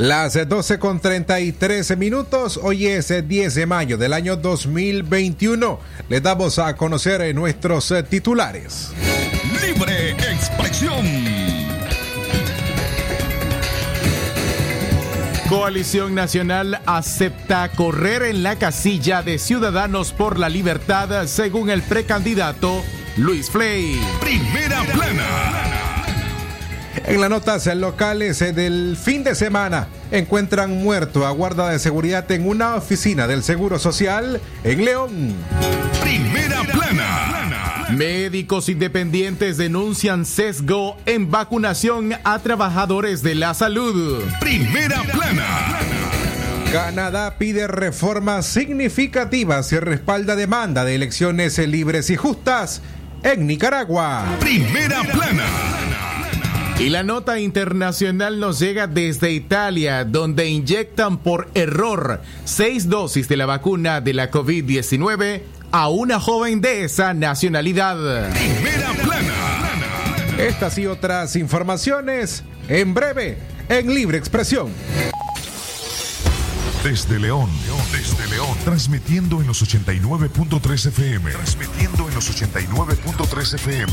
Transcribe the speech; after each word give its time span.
Las 0.00 0.48
12 0.48 0.78
con 0.78 0.98
33 0.98 1.98
minutos, 1.98 2.58
hoy 2.62 2.86
es 2.86 3.12
10 3.28 3.54
de 3.54 3.66
mayo 3.66 3.98
del 3.98 4.14
año 4.14 4.34
2021. 4.34 5.78
Les 6.08 6.22
damos 6.22 6.58
a 6.58 6.74
conocer 6.74 7.34
nuestros 7.34 7.92
titulares. 8.08 8.92
Libre 9.60 10.12
expresión. 10.12 11.04
Coalición 15.50 16.14
Nacional 16.14 16.80
acepta 16.86 17.68
correr 17.68 18.22
en 18.22 18.42
la 18.42 18.56
casilla 18.56 19.20
de 19.20 19.38
Ciudadanos 19.38 20.14
por 20.14 20.38
la 20.38 20.48
Libertad 20.48 21.26
según 21.26 21.68
el 21.68 21.82
precandidato 21.82 22.82
Luis 23.18 23.50
Flay. 23.50 24.00
Primera 24.22 24.82
plana. 24.94 25.79
En 27.06 27.20
las 27.20 27.30
notas 27.30 27.66
locales 27.76 28.38
del 28.38 28.96
fin 28.96 29.24
de 29.24 29.34
semana 29.34 29.88
encuentran 30.10 30.82
muerto 30.82 31.26
a 31.26 31.30
guarda 31.30 31.70
de 31.70 31.78
seguridad 31.78 32.30
en 32.32 32.48
una 32.48 32.74
oficina 32.74 33.26
del 33.26 33.42
Seguro 33.42 33.78
Social 33.78 34.40
en 34.64 34.84
León. 34.84 35.34
Primera 36.02 36.62
plana. 36.64 37.86
Médicos 37.90 38.68
independientes 38.68 39.56
denuncian 39.56 40.24
sesgo 40.24 40.96
en 41.06 41.30
vacunación 41.30 42.14
a 42.24 42.38
trabajadores 42.38 43.22
de 43.22 43.34
la 43.34 43.54
salud. 43.54 44.22
Primera 44.40 45.02
plana. 45.02 45.78
Canadá 46.72 47.36
pide 47.36 47.66
reformas 47.66 48.46
significativas 48.46 49.72
y 49.72 49.80
respalda 49.80 50.36
demanda 50.36 50.84
de 50.84 50.94
elecciones 50.94 51.58
libres 51.58 52.10
y 52.10 52.16
justas 52.16 52.80
en 53.24 53.48
Nicaragua. 53.48 54.24
Primera 54.38 55.02
plana. 55.02 55.89
Y 56.80 56.88
la 56.88 57.02
nota 57.02 57.38
internacional 57.38 58.40
nos 58.40 58.58
llega 58.58 58.86
desde 58.86 59.32
Italia, 59.32 60.06
donde 60.06 60.48
inyectan 60.48 61.18
por 61.18 61.50
error 61.52 62.22
seis 62.46 62.88
dosis 62.88 63.28
de 63.28 63.36
la 63.36 63.44
vacuna 63.44 64.00
de 64.00 64.14
la 64.14 64.30
COVID-19 64.30 65.42
a 65.72 65.90
una 65.90 66.18
joven 66.18 66.62
de 66.62 66.84
esa 66.84 67.12
nacionalidad. 67.12 68.30
Primera 68.32 68.94
plana. 68.94 69.34
Estas 70.38 70.78
y 70.78 70.86
otras 70.86 71.36
informaciones 71.36 72.44
en 72.66 72.94
breve 72.94 73.36
en 73.68 73.94
Libre 73.94 74.16
Expresión. 74.16 74.70
Desde 76.82 77.18
León, 77.18 77.50
desde 77.92 78.26
León, 78.28 78.56
transmitiendo 78.64 79.42
en 79.42 79.48
los 79.48 79.62
89.3 79.62 80.86
FM, 80.86 81.30
transmitiendo 81.30 82.08
en 82.08 82.14
los 82.14 82.42
89.3 82.42 83.54
FM. 83.56 83.92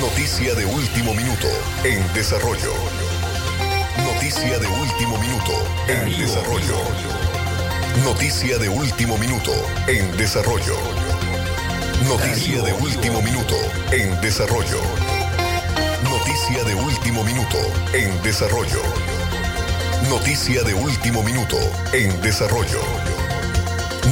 Noticia 0.00 0.54
de 0.54 0.64
último 0.64 1.12
minuto 1.12 1.46
en 1.84 2.00
desarrollo. 2.14 2.72
Noticia 4.02 4.58
de 4.58 4.66
último 4.66 5.18
minuto 5.18 5.52
en 5.88 6.18
desarrollo. 6.18 6.78
Noticia 8.02 8.56
de 8.56 8.70
último 8.70 9.18
minuto 9.18 9.52
en 9.88 10.16
desarrollo. 10.16 10.78
Noticia 12.08 12.62
de 12.62 12.72
último 12.72 13.20
minuto 13.20 13.56
en 13.92 14.18
desarrollo. 14.22 14.80
Noticia 16.02 16.64
de 16.64 16.74
último 16.74 17.22
minuto 17.22 17.58
en 17.92 18.22
desarrollo. 18.22 18.82
Noticia 20.08 20.62
de 20.62 20.72
último 20.72 21.22
minuto 21.22 21.58
en 21.92 22.18
desarrollo. 22.22 22.80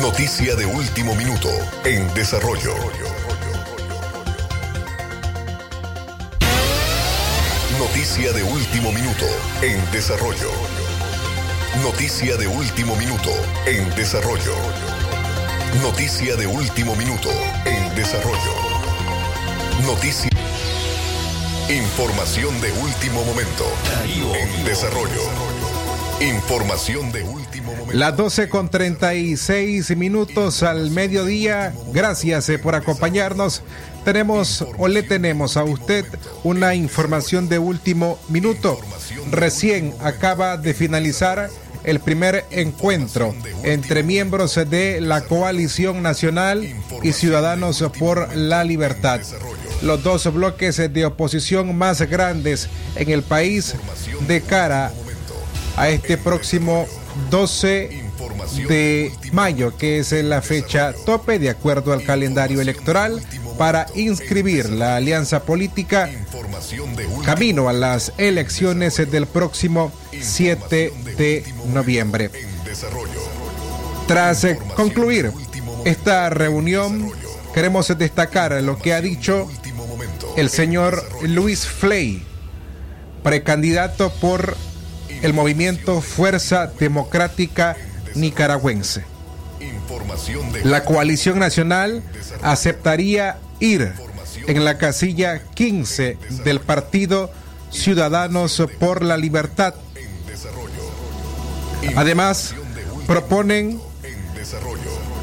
Noticia 0.03 0.55
de 0.55 0.67
último 0.67 1.15
minuto 1.15 1.49
en 1.85 2.13
desarrollo. 2.13 3.18
Noticia 7.99 8.33
de 8.33 8.45
último 8.45 8.93
minuto 8.93 9.27
en 9.61 9.91
desarrollo. 9.91 10.53
Noticia 11.83 12.37
de 12.37 12.47
último 12.47 12.95
minuto 12.95 13.31
en 13.67 13.91
desarrollo. 13.97 14.55
Noticia 15.83 16.37
de 16.37 16.47
último 16.47 16.95
minuto 16.95 17.29
en 17.65 17.93
desarrollo. 17.97 18.55
Noticia. 19.85 20.31
Información 21.69 22.61
de 22.61 22.71
último 22.71 23.25
momento 23.25 23.65
en 24.05 24.65
desarrollo. 24.65 25.23
Información 26.21 27.11
de 27.11 27.25
último 27.25 27.73
momento. 27.73 27.95
Las 27.95 28.17
12 28.17 28.49
con 28.49 28.71
36 28.71 29.97
minutos 29.97 30.63
al 30.63 30.93
mediodía. 30.93 31.75
Gracias 31.93 32.49
eh, 32.49 32.61
por 32.61 32.77
acompañarnos. 32.77 33.63
Tenemos 34.09 34.65
o 34.79 34.89
le 34.89 35.03
tenemos 35.03 35.59
a 35.59 35.65
usted 35.65 36.07
una 36.43 36.75
información 36.75 37.47
de 37.47 37.59
último 37.59 38.19
minuto. 38.31 38.81
Recién 39.31 39.93
acaba 40.01 40.57
de 40.57 40.73
finalizar 40.73 41.51
el 41.85 42.01
primer 42.01 42.47
encuentro 42.51 43.35
entre 43.65 44.03
miembros 44.03 44.55
de 44.55 45.03
la 45.03 45.27
coalición 45.27 46.03
nacional 46.03 46.67
y 47.03 47.13
ciudadanos 47.13 47.85
por 47.99 48.35
la 48.35 48.65
libertad. 48.65 49.21
Los 49.83 50.03
dos 50.03 50.33
bloques 50.33 50.79
de 50.79 51.05
oposición 51.05 51.77
más 51.77 52.01
grandes 52.01 52.71
en 52.97 53.11
el 53.11 53.23
país 53.23 53.75
de 54.27 54.41
cara 54.41 54.91
a 55.77 55.91
este 55.91 56.17
próximo 56.17 56.87
12 57.29 58.09
de 58.69 59.13
mayo, 59.33 59.77
que 59.77 59.99
es 59.99 60.13
la 60.13 60.41
fecha 60.41 60.95
tope 61.05 61.39
de 61.39 61.51
acuerdo 61.51 61.93
al 61.93 62.05
calendario 62.05 62.63
electoral 62.63 63.21
para 63.59 63.87
inscribir 63.95 64.71
la 64.71 64.97
alianza 64.97 65.43
política 65.43 66.09
camino 67.25 67.69
a 67.69 67.73
las 67.73 68.13
elecciones 68.17 68.97
del 69.11 69.27
próximo 69.27 69.93
7 70.19 70.93
de 71.19 71.45
noviembre. 71.73 72.31
Tras 74.07 74.45
eh, 74.45 74.59
concluir 74.77 75.33
esta 75.85 76.31
reunión, 76.31 77.11
queremos 77.53 77.89
destacar 77.99 78.53
lo 78.63 78.79
que 78.79 78.95
ha 78.95 79.01
dicho 79.01 79.49
el 80.37 80.49
señor 80.49 81.03
Luis 81.23 81.67
Flay, 81.67 82.23
precandidato 83.25 84.11
por 84.21 84.57
el 85.23 85.35
movimiento 85.35 86.01
Fuerza 86.01 86.69
Democrática 86.79 87.77
Nicaragüense. 88.15 89.05
La 90.65 90.85
coalición 90.85 91.39
nacional 91.39 92.03
aceptaría 92.43 93.39
ir 93.61 93.93
en 94.47 94.65
la 94.65 94.79
casilla 94.79 95.43
15 95.55 96.19
del 96.45 96.61
partido 96.61 97.31
Ciudadanos 97.71 98.63
por 98.79 99.03
la 99.03 99.17
Libertad. 99.17 99.75
Además, 101.97 102.55
proponen 103.07 103.81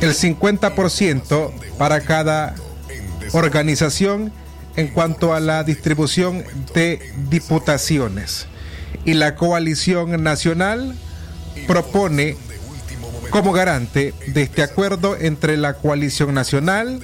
el 0.02 0.14
50% 0.14 1.52
para 1.78 2.02
cada 2.02 2.56
organización 3.34 4.32
en 4.76 4.90
cuanto 4.90 5.34
a 5.34 5.40
la 5.40 5.64
distribución 5.64 6.44
de 6.74 7.00
diputaciones. 7.30 8.48
Y 9.06 9.14
la 9.14 9.36
coalición 9.36 10.24
nacional 10.24 10.96
propone 11.68 12.38
como 13.30 13.52
garante 13.52 14.14
de 14.28 14.44
este 14.44 14.64
acuerdo 14.64 15.18
entre 15.18 15.58
la 15.58 15.74
coalición 15.76 16.34
nacional 16.34 17.02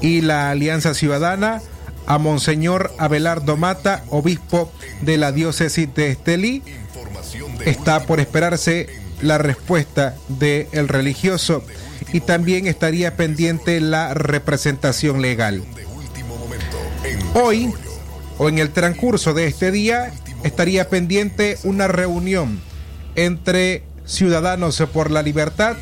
y 0.00 0.20
la 0.20 0.50
Alianza 0.50 0.94
Ciudadana 0.94 1.60
a 2.06 2.18
Monseñor 2.18 2.92
Abelardo 2.98 3.56
Mata, 3.56 4.04
obispo 4.08 4.72
de 5.02 5.16
la 5.16 5.32
diócesis 5.32 5.92
de 5.94 6.10
Estelí. 6.10 6.62
Está 7.64 8.04
por 8.06 8.20
esperarse 8.20 8.88
la 9.22 9.38
respuesta 9.38 10.16
del 10.28 10.88
religioso 10.88 11.62
y 12.12 12.20
también 12.20 12.66
estaría 12.66 13.16
pendiente 13.16 13.80
la 13.80 14.14
representación 14.14 15.22
legal. 15.22 15.62
Hoy, 17.34 17.72
o 18.38 18.48
en 18.48 18.58
el 18.58 18.70
transcurso 18.70 19.34
de 19.34 19.46
este 19.46 19.70
día, 19.70 20.12
estaría 20.42 20.88
pendiente 20.88 21.58
una 21.64 21.86
reunión 21.86 22.60
entre 23.14 23.84
Ciudadanos 24.04 24.82
por 24.92 25.10
la 25.10 25.22
Libertad 25.22 25.76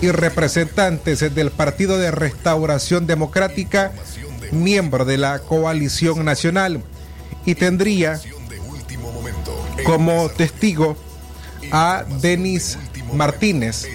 y 0.00 0.10
representantes 0.10 1.34
del 1.34 1.50
Partido 1.50 1.98
de 1.98 2.10
Restauración 2.10 3.06
Democrática, 3.06 3.92
miembro 4.52 5.04
de 5.04 5.18
la 5.18 5.38
coalición 5.40 6.24
nacional, 6.24 6.82
y 7.44 7.54
tendría 7.54 8.20
como 9.84 10.28
testigo 10.28 10.96
a 11.70 12.04
Denis 12.20 12.78
Martínez, 13.12 13.86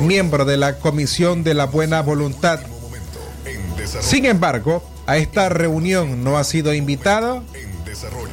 miembro 0.00 0.44
de 0.44 0.56
la 0.56 0.78
Comisión 0.78 1.42
de 1.42 1.54
la 1.54 1.66
Buena 1.66 2.02
Voluntad. 2.02 2.60
Sin 4.00 4.26
embargo, 4.26 4.82
a 5.06 5.16
esta 5.16 5.48
reunión 5.48 6.22
no 6.22 6.38
ha 6.38 6.44
sido 6.44 6.74
invitado 6.74 7.42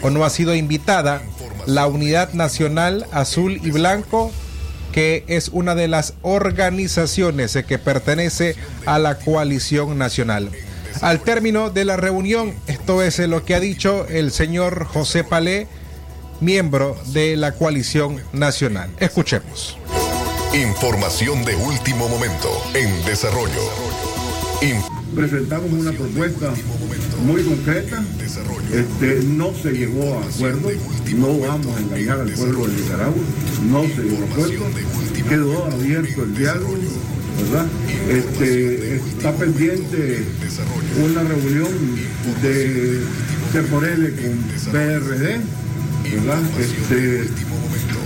o 0.01 0.09
no 0.09 0.25
ha 0.25 0.29
sido 0.29 0.53
invitada 0.55 1.23
la 1.65 1.87
Unidad 1.87 2.33
Nacional 2.33 3.07
Azul 3.11 3.59
y 3.63 3.71
Blanco, 3.71 4.31
que 4.97 5.23
es 5.27 5.49
una 5.49 5.75
de 5.75 5.87
las 5.87 6.15
organizaciones 6.23 7.55
que 7.67 7.77
pertenece 7.77 8.55
a 8.87 8.97
la 8.97 9.19
coalición 9.19 9.99
nacional. 9.99 10.49
Al 11.01 11.19
término 11.19 11.69
de 11.69 11.85
la 11.85 11.97
reunión, 11.97 12.55
esto 12.65 13.03
es 13.03 13.19
lo 13.19 13.45
que 13.45 13.53
ha 13.53 13.59
dicho 13.59 14.07
el 14.07 14.31
señor 14.31 14.85
José 14.85 15.23
Palé, 15.23 15.67
miembro 16.41 16.97
de 17.13 17.35
la 17.35 17.51
coalición 17.51 18.23
nacional. 18.33 18.89
Escuchemos. 18.99 19.77
Información 20.55 21.45
de 21.45 21.55
último 21.55 22.09
momento 22.09 22.49
en 22.73 23.05
desarrollo. 23.05 23.61
Presentamos 25.17 25.71
una 25.73 25.91
propuesta 25.91 26.53
muy 27.25 27.41
concreta. 27.41 28.03
Este, 28.71 29.23
no 29.25 29.51
se 29.51 29.71
llegó 29.71 30.13
a 30.13 30.23
acuerdo. 30.23 30.69
No 31.15 31.39
vamos 31.39 31.75
a 31.75 31.79
engañar 31.79 32.19
al 32.19 32.31
pueblo 32.33 32.67
de 32.67 32.75
Nicaragua. 32.75 33.23
No 33.67 33.81
se 33.81 34.03
llegó 34.03 34.23
a 34.23 34.31
acuerdo. 34.31 34.65
Quedó 35.27 35.65
abierto 35.65 36.23
el 36.23 36.37
diálogo. 36.37 36.77
¿verdad? 37.37 37.65
Este, 38.09 38.95
está 38.97 39.31
pendiente 39.33 40.23
una 41.03 41.23
reunión 41.23 41.69
de 42.43 43.01
Temporele 43.53 44.11
con 44.11 44.71
PRD, 44.71 45.39
¿verdad? 46.13 46.41
Este, 46.59 47.29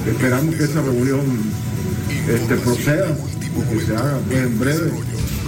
esperamos 0.09 0.55
que 0.55 0.63
esa 0.63 0.81
reunión 0.81 1.25
este, 2.29 2.55
proceda 2.55 3.17
que 3.69 3.85
se 3.85 3.95
haga 3.95 4.19
pues, 4.27 4.39
en 4.39 4.59
breve 4.59 4.91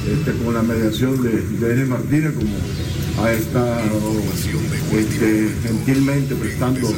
este, 0.07 0.33
con 0.44 0.53
la 0.53 0.61
mediación 0.61 1.21
de, 1.23 1.41
de 1.41 1.73
N. 1.73 1.85
Martínez, 1.85 2.33
como 2.33 3.23
ha 3.23 3.31
estado 3.31 4.13
este, 4.91 5.50
gentilmente 5.63 6.35
prestando 6.35 6.89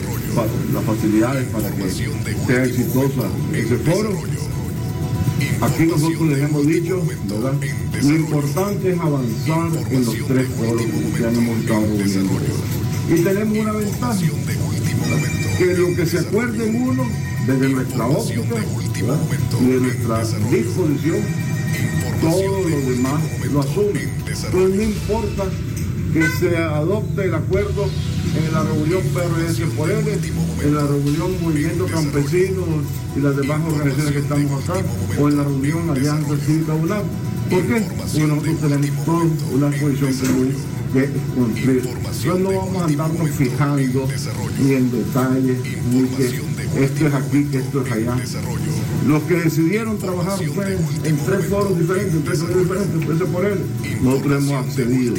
las 0.73 0.83
facilidades 0.83 1.45
para 1.47 1.69
que 1.71 1.89
sea 1.89 2.63
exitosa 2.63 3.29
ese 3.53 3.77
foro. 3.77 4.11
Aquí 5.61 5.83
nosotros 5.83 6.29
les 6.29 6.39
hemos 6.39 6.65
dicho, 6.67 7.01
¿verdad? 7.29 7.53
Lo 8.03 8.15
importante 8.15 8.91
es 8.91 8.99
avanzar 8.99 9.69
en 9.91 10.05
los 10.05 10.15
tres 10.27 10.47
foros 10.49 10.81
que 11.17 11.23
hemos 11.23 11.59
estado 11.59 11.81
reuniendo. 11.81 12.33
Y 13.07 13.21
tenemos 13.21 13.57
una 13.57 13.71
ventaja, 13.73 14.19
que 15.57 15.65
lo 15.77 15.95
que 15.95 16.05
se 16.05 16.19
acuerde 16.19 16.69
uno, 16.69 17.03
desde 17.45 17.69
nuestra 17.69 18.07
óptica 18.07 18.55
y 19.61 19.65
de 19.65 19.79
nuestra 19.79 20.23
disposición, 20.49 21.17
todo 22.31 22.69
lo 22.69 22.91
demás 22.91 23.21
lo 23.51 23.59
asumen. 23.61 24.09
Entonces 24.25 24.53
no 24.53 24.83
importa 24.83 25.45
que 26.13 26.27
se 26.39 26.57
adopte 26.57 27.25
el 27.25 27.35
acuerdo 27.35 27.85
en 28.35 28.53
la 28.53 28.63
reunión 28.63 29.01
PRS 29.13 29.59
por 29.75 29.91
él, 29.91 30.05
en 30.63 30.75
la 30.75 30.81
reunión 30.87 31.41
Movimiento 31.41 31.85
Campesino 31.87 32.63
y 33.15 33.19
las 33.19 33.35
demás 33.35 33.61
organizaciones 33.65 34.13
que 34.13 34.19
estamos 34.19 34.69
acá, 34.69 34.81
o 35.19 35.29
en 35.29 35.37
la 35.37 35.43
reunión 35.43 35.89
Alianza 35.89 36.35
Cívica 36.45 36.73
UNAM. 36.73 37.03
¿Por 37.49 37.61
qué? 37.63 37.81
Porque 37.81 38.27
nosotros 38.27 38.59
tenemos 38.59 39.05
toda 39.05 39.25
una 39.53 39.69
posición 39.69 40.13
común 40.13 40.55
que 40.93 41.09
cumplir. 41.35 41.83
Entonces 41.85 42.39
no 42.39 42.49
vamos 42.49 42.81
a 42.81 42.85
andarnos 42.85 43.29
fijando 43.31 44.07
ni 44.59 44.73
en 44.73 44.91
detalles, 44.91 45.57
ni 45.91 46.07
que 46.09 46.25
esto 46.83 47.07
es 47.07 47.13
aquí, 47.13 47.43
que 47.45 47.57
esto 47.57 47.85
es 47.85 47.91
allá. 47.91 48.15
Los 49.05 49.21
que 49.23 49.35
decidieron 49.35 49.99
trabajar 49.99 50.39
fue 50.47 50.73
en 51.03 51.17
tres 51.17 51.45
foros 51.45 51.77
diferentes, 51.77 52.15
en 52.15 52.23
tres 52.23 52.39
foros 52.39 52.57
diferentes, 52.57 53.05
pues 53.05 53.29
por 53.29 53.45
él. 53.45 53.59
Nosotros 54.01 54.43
hemos 54.43 54.65
accedido. 54.65 55.15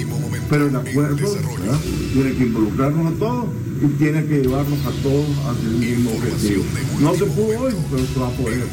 Pero 0.50 0.66
el 0.66 0.76
acuerdo 0.76 1.16
¿verdad? 1.16 1.78
tiene 2.12 2.34
que 2.34 2.44
involucrarnos 2.44 3.12
a 3.12 3.18
todos 3.18 3.46
y 3.82 3.86
tiene 3.98 4.24
que 4.26 4.38
llevarnos 4.38 4.78
a 4.86 4.90
todos 5.02 5.26
hacia 5.46 5.68
el 5.68 5.76
mismo 5.76 6.10
objetivo. 6.10 6.64
No 7.00 7.14
se 7.14 7.26
pudo 7.26 7.60
hoy, 7.60 7.74
pero 7.90 8.06
se 8.06 8.20
va 8.20 8.28
a 8.28 8.30
poder. 8.30 8.64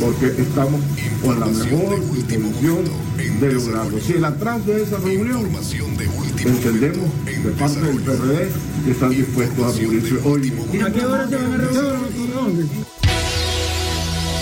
Porque 0.00 0.42
estamos 0.42 0.80
con 1.22 1.40
la 1.40 1.46
mejor 1.46 2.00
disposición 2.14 2.84
de 3.40 3.52
lograrlo. 3.52 4.00
Si 4.00 4.12
el 4.14 4.24
atrás 4.24 4.66
de 4.66 4.82
esa 4.82 4.98
reunión 4.98 5.48
entendemos 6.44 7.08
de 7.26 7.50
parte 7.52 7.80
del 7.80 8.00
PRD 8.00 8.48
que 8.84 8.90
están 8.90 9.10
dispuestos 9.10 9.74
a 9.74 9.78
reunirse 9.78 10.16
hoy. 10.24 10.52
¿Y 10.72 10.80
a 10.80 10.92
qué 10.92 11.04
hora 11.04 11.28
se 11.28 11.36
van 11.36 11.52
a 11.52 11.56
reunir? 11.56 12.99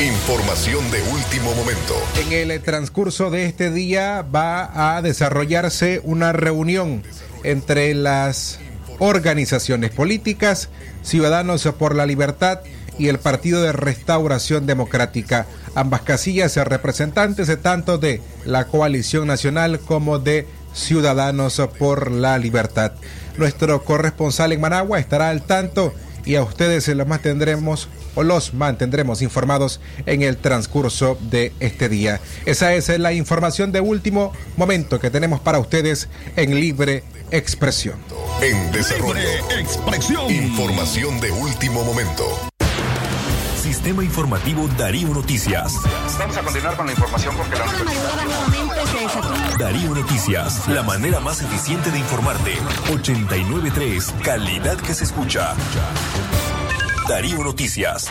Información 0.01 0.89
de 0.93 1.03
último 1.03 1.53
momento. 1.57 1.93
En 2.15 2.33
el 2.33 2.63
transcurso 2.63 3.31
de 3.31 3.47
este 3.47 3.73
día 3.73 4.23
va 4.23 4.97
a 4.97 5.03
desarrollarse 5.03 6.01
una 6.05 6.33
reunión 6.33 7.03
entre 7.43 7.93
las 7.95 8.61
organizaciones 9.01 9.91
políticas, 9.91 10.69
Ciudadanos 11.03 11.69
por 11.77 11.97
la 11.97 12.07
Libertad 12.07 12.61
y 12.97 13.09
el 13.09 13.19
Partido 13.19 13.61
de 13.61 13.73
Restauración 13.73 14.67
Democrática. 14.67 15.47
Ambas 15.75 16.03
casillas 16.03 16.55
representantes 16.55 17.51
tanto 17.61 17.99
de 17.99 18.23
la 18.45 18.67
coalición 18.67 19.27
nacional 19.27 19.81
como 19.81 20.21
de 20.21 20.47
Ciudadanos 20.75 21.61
por 21.77 22.13
la 22.13 22.39
Libertad. 22.39 22.93
Nuestro 23.37 23.83
corresponsal 23.83 24.53
en 24.53 24.61
Managua 24.61 25.01
estará 25.01 25.31
al 25.31 25.43
tanto 25.43 25.93
y 26.25 26.37
a 26.37 26.43
ustedes 26.45 26.87
los 26.87 27.09
mantendremos 27.09 27.89
o 28.19 28.25
los 28.25 28.53
mantendremos 28.53 29.23
informados 29.23 29.81
en 30.05 30.23
el 30.23 30.39
transcurso 30.39 31.17
de 31.31 31.53
este 31.61 31.89
día. 31.89 32.21
Esa 32.47 32.75
es 32.75 32.89
la 32.99 33.13
información 33.13 33.71
de 33.71 33.81
último 33.81 34.33
momento 34.57 34.99
que 34.99 35.09
tenemos 35.09 35.39
para 35.39 35.61
ustedes 35.61 36.09
en 36.35 36.57
Libre 36.57 37.05
Expresión. 37.31 37.95
En 38.43 38.73
desarrollo. 38.73 39.21
Expresión. 39.57 40.29
Información 40.33 41.21
de 41.21 41.31
último 41.31 41.85
momento. 41.85 42.25
Sistema 43.63 44.03
Informativo 44.03 44.67
Darío 44.77 45.11
Noticias. 45.11 45.75
Vamos 46.19 46.37
a 46.37 46.43
continuar 46.43 46.77
con 46.77 46.87
la 46.87 46.93
información 46.93 47.37
porque 47.37 47.55
la 47.55 47.67
Darío 49.59 49.95
Noticias, 49.95 50.67
la 50.67 50.83
manera 50.83 51.21
más 51.21 51.41
eficiente 51.41 51.93
de 51.93 52.01
informarte. 52.01 52.55
893, 52.91 54.13
calidad 54.25 54.77
que 54.79 54.93
se 54.93 55.05
escucha. 55.05 55.55
Darío 57.09 57.43
Noticias. 57.43 58.11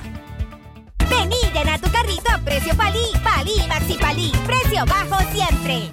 Vení, 1.11 1.37
llena 1.53 1.77
tu 1.81 1.91
carrito 1.91 2.31
a 2.33 2.39
precio 2.39 2.77
palí, 2.77 3.11
palí, 3.25 3.61
maxi 3.67 3.95
palí, 3.95 4.31
precio 4.47 4.87
bajo 4.87 5.19
siempre. 5.33 5.91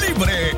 Libre 0.00 0.56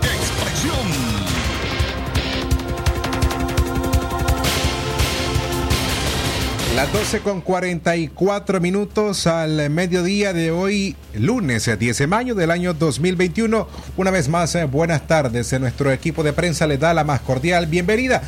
Las 6.75 6.91
12 6.91 7.21
con 7.21 7.43
44 7.43 8.59
minutos 8.59 9.26
al 9.26 9.69
mediodía 9.69 10.33
de 10.33 10.50
hoy, 10.50 10.97
lunes 11.12 11.71
10 11.79 11.99
de 11.99 12.07
mayo 12.07 12.35
del 12.35 12.50
año 12.50 12.73
2021. 12.73 13.69
Una 13.99 14.11
vez 14.11 14.31
más, 14.31 14.55
eh, 14.55 14.64
buenas 14.64 15.07
tardes. 15.07 15.52
Nuestro 15.61 15.93
equipo 15.93 16.23
de 16.23 16.33
prensa 16.33 16.67
le 16.67 16.79
da 16.79 16.95
la 16.95 17.05
más 17.05 17.21
cordial 17.21 17.67
bienvenida. 17.67 18.23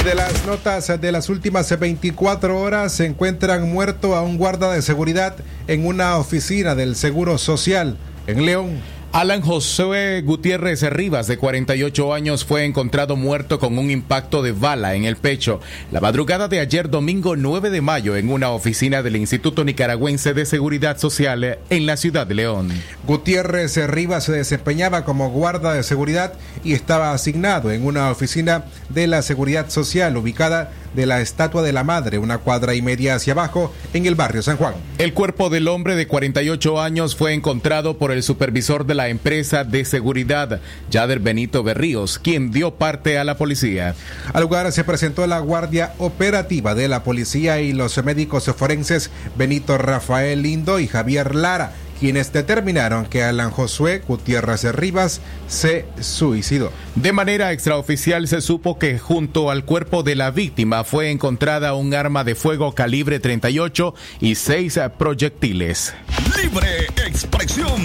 de 0.05 0.13
las 0.13 0.45
notas 0.45 1.01
de 1.01 1.11
las 1.11 1.29
últimas 1.29 1.79
24 1.79 2.61
horas 2.61 2.93
se 2.93 3.07
encuentran 3.07 3.71
muerto 3.71 4.15
a 4.15 4.21
un 4.21 4.37
guarda 4.37 4.71
de 4.71 4.83
seguridad 4.83 5.35
en 5.67 5.87
una 5.87 6.17
oficina 6.17 6.75
del 6.75 6.95
Seguro 6.95 7.39
Social 7.39 7.97
en 8.27 8.45
León. 8.45 8.77
Alan 9.11 9.41
José 9.41 10.21
Gutiérrez 10.25 10.81
Rivas, 10.89 11.27
de 11.27 11.37
48 11.37 12.13
años, 12.13 12.43
fue 12.43 12.65
encontrado 12.65 13.15
muerto 13.15 13.59
con 13.59 13.77
un 13.77 13.89
impacto 13.89 14.41
de 14.43 14.51
bala 14.51 14.95
en 14.95 15.05
el 15.05 15.15
pecho 15.15 15.61
la 15.91 16.01
madrugada 16.01 16.47
de 16.47 16.59
ayer 16.59 16.89
domingo 16.89 17.35
9 17.35 17.69
de 17.69 17.81
mayo 17.81 18.17
en 18.17 18.29
una 18.29 18.51
oficina 18.51 19.01
del 19.03 19.15
Instituto 19.15 19.63
Nicaragüense 19.63 20.33
de 20.33 20.45
Seguridad 20.45 20.97
Social 20.97 21.59
en 21.69 21.85
la 21.85 21.97
ciudad 21.97 22.27
de 22.27 22.35
León. 22.35 22.69
Gutiérrez 23.07 23.77
Rivas 23.87 24.25
se 24.25 24.33
desempeñaba 24.33 25.05
como 25.05 25.29
guarda 25.29 25.73
de 25.73 25.83
seguridad 25.83 26.33
y 26.63 26.73
estaba 26.73 27.13
asignado 27.13 27.71
en 27.71 27.85
una 27.85 28.11
oficina 28.11 28.65
de 28.89 29.07
la 29.07 29.21
Seguridad 29.21 29.69
Social 29.69 30.17
ubicada 30.17 30.71
de 30.95 31.05
la 31.05 31.21
Estatua 31.21 31.61
de 31.61 31.73
la 31.73 31.83
Madre, 31.83 32.17
una 32.17 32.39
cuadra 32.39 32.73
y 32.73 32.81
media 32.81 33.15
hacia 33.15 33.33
abajo, 33.33 33.73
en 33.93 34.05
el 34.05 34.15
barrio 34.15 34.41
San 34.41 34.57
Juan. 34.57 34.73
El 34.97 35.13
cuerpo 35.13 35.49
del 35.49 35.67
hombre 35.67 35.95
de 35.95 36.07
48 36.07 36.81
años 36.81 37.15
fue 37.15 37.33
encontrado 37.33 37.97
por 37.97 38.11
el 38.11 38.23
supervisor 38.23 38.85
de 38.85 38.95
la 38.95 39.09
empresa 39.09 39.63
de 39.63 39.85
seguridad, 39.85 40.61
Yader 40.89 41.19
Benito 41.19 41.63
Berríos, 41.63 42.17
quien 42.17 42.51
dio 42.51 42.75
parte 42.75 43.17
a 43.17 43.23
la 43.23 43.37
policía. 43.37 43.95
Al 44.33 44.41
lugar 44.41 44.71
se 44.71 44.83
presentó 44.83 45.27
la 45.27 45.39
guardia 45.39 45.93
operativa 45.97 46.75
de 46.75 46.87
la 46.87 47.03
policía 47.03 47.61
y 47.61 47.73
los 47.73 48.03
médicos 48.03 48.45
forenses 48.57 49.11
Benito 49.37 49.77
Rafael 49.77 50.41
Lindo 50.41 50.79
y 50.79 50.87
Javier 50.87 51.35
Lara 51.35 51.73
quienes 51.99 52.33
determinaron 52.33 53.05
que 53.05 53.23
Alan 53.23 53.51
Josué 53.51 54.01
Gutiérrez 54.07 54.63
Rivas 54.73 55.21
se 55.47 55.85
suicidó. 55.99 56.71
De 56.95 57.13
manera 57.13 57.51
extraoficial 57.51 58.27
se 58.27 58.41
supo 58.41 58.77
que 58.77 58.99
junto 58.99 59.49
al 59.49 59.65
cuerpo 59.65 60.03
de 60.03 60.15
la 60.15 60.31
víctima 60.31 60.83
fue 60.83 61.11
encontrada 61.11 61.73
un 61.73 61.93
arma 61.93 62.23
de 62.23 62.35
fuego 62.35 62.73
calibre 62.73 63.19
38 63.19 63.93
y 64.19 64.35
seis 64.35 64.79
proyectiles. 64.97 65.93
Libre 66.41 66.87
expresión. 67.05 67.81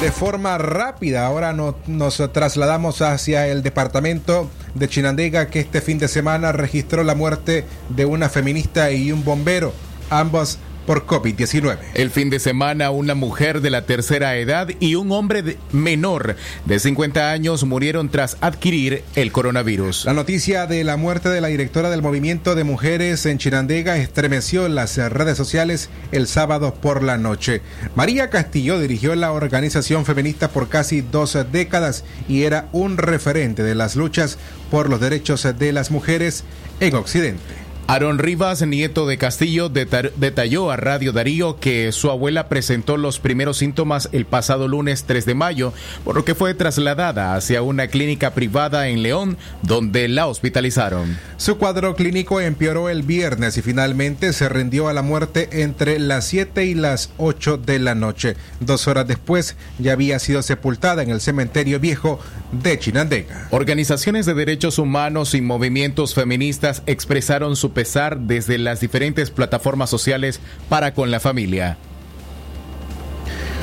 De 0.00 0.12
forma 0.12 0.58
rápida, 0.58 1.24
ahora 1.24 1.54
nos 1.54 2.32
trasladamos 2.32 3.00
hacia 3.00 3.46
el 3.48 3.62
departamento 3.62 4.50
de 4.74 4.88
Chinandega 4.88 5.46
que 5.48 5.60
este 5.60 5.80
fin 5.80 5.98
de 5.98 6.08
semana 6.08 6.52
registró 6.52 7.04
la 7.04 7.14
muerte 7.14 7.64
de 7.88 8.04
una 8.04 8.28
feminista 8.28 8.90
y 8.90 9.12
un 9.12 9.24
bombero, 9.24 9.72
ambos 10.10 10.58
por 10.86 11.06
COVID-19. 11.06 11.78
El 11.94 12.10
fin 12.10 12.30
de 12.30 12.38
semana, 12.38 12.90
una 12.90 13.14
mujer 13.14 13.60
de 13.60 13.70
la 13.70 13.86
tercera 13.86 14.36
edad 14.36 14.68
y 14.80 14.94
un 14.94 15.12
hombre 15.12 15.56
menor 15.72 16.36
de 16.64 16.78
50 16.78 17.30
años 17.30 17.64
murieron 17.64 18.08
tras 18.08 18.36
adquirir 18.40 19.02
el 19.14 19.32
coronavirus. 19.32 20.04
La 20.04 20.14
noticia 20.14 20.66
de 20.66 20.84
la 20.84 20.96
muerte 20.96 21.28
de 21.28 21.40
la 21.40 21.48
directora 21.48 21.90
del 21.90 22.02
movimiento 22.02 22.54
de 22.54 22.64
mujeres 22.64 23.26
en 23.26 23.38
Chinandega 23.38 23.96
estremeció 23.96 24.68
las 24.68 24.96
redes 24.96 25.36
sociales 25.36 25.90
el 26.12 26.26
sábado 26.26 26.74
por 26.74 27.02
la 27.02 27.18
noche. 27.18 27.62
María 27.94 28.30
Castillo 28.30 28.78
dirigió 28.78 29.14
la 29.14 29.32
organización 29.32 30.04
feminista 30.04 30.48
por 30.48 30.68
casi 30.68 31.00
dos 31.00 31.36
décadas 31.50 32.04
y 32.28 32.42
era 32.42 32.68
un 32.72 32.96
referente 32.96 33.62
de 33.62 33.74
las 33.74 33.96
luchas 33.96 34.38
por 34.70 34.88
los 34.88 35.00
derechos 35.00 35.46
de 35.58 35.72
las 35.72 35.90
mujeres 35.90 36.44
en 36.80 36.94
Occidente. 36.94 37.63
Aaron 37.86 38.18
Rivas, 38.18 38.66
nieto 38.66 39.06
de 39.06 39.18
Castillo, 39.18 39.68
detalló 39.68 40.70
a 40.70 40.76
Radio 40.76 41.12
Darío 41.12 41.60
que 41.60 41.92
su 41.92 42.10
abuela 42.10 42.48
presentó 42.48 42.96
los 42.96 43.20
primeros 43.20 43.58
síntomas 43.58 44.08
el 44.12 44.24
pasado 44.24 44.68
lunes 44.68 45.04
3 45.04 45.26
de 45.26 45.34
mayo, 45.34 45.74
por 46.02 46.16
lo 46.16 46.24
que 46.24 46.34
fue 46.34 46.54
trasladada 46.54 47.34
hacia 47.34 47.60
una 47.60 47.88
clínica 47.88 48.32
privada 48.32 48.88
en 48.88 49.02
León, 49.02 49.36
donde 49.60 50.08
la 50.08 50.26
hospitalizaron. 50.26 51.18
Su 51.36 51.58
cuadro 51.58 51.94
clínico 51.94 52.40
empeoró 52.40 52.88
el 52.88 53.02
viernes 53.02 53.58
y 53.58 53.62
finalmente 53.62 54.32
se 54.32 54.48
rindió 54.48 54.88
a 54.88 54.94
la 54.94 55.02
muerte 55.02 55.62
entre 55.62 55.98
las 55.98 56.24
7 56.24 56.64
y 56.64 56.74
las 56.74 57.10
8 57.18 57.58
de 57.58 57.80
la 57.80 57.94
noche. 57.94 58.36
Dos 58.60 58.88
horas 58.88 59.06
después 59.06 59.56
ya 59.78 59.92
había 59.92 60.18
sido 60.20 60.40
sepultada 60.40 61.02
en 61.02 61.10
el 61.10 61.20
cementerio 61.20 61.78
viejo 61.80 62.18
de 62.50 62.78
Chinandega. 62.78 63.48
Organizaciones 63.50 64.24
de 64.24 64.32
derechos 64.32 64.78
humanos 64.78 65.34
y 65.34 65.42
movimientos 65.42 66.14
feministas 66.14 66.82
expresaron 66.86 67.56
su 67.56 67.73
pesar 67.74 68.20
desde 68.20 68.56
las 68.58 68.80
diferentes 68.80 69.30
plataformas 69.30 69.90
sociales 69.90 70.40
para 70.68 70.94
con 70.94 71.10
la 71.10 71.20
familia. 71.20 71.76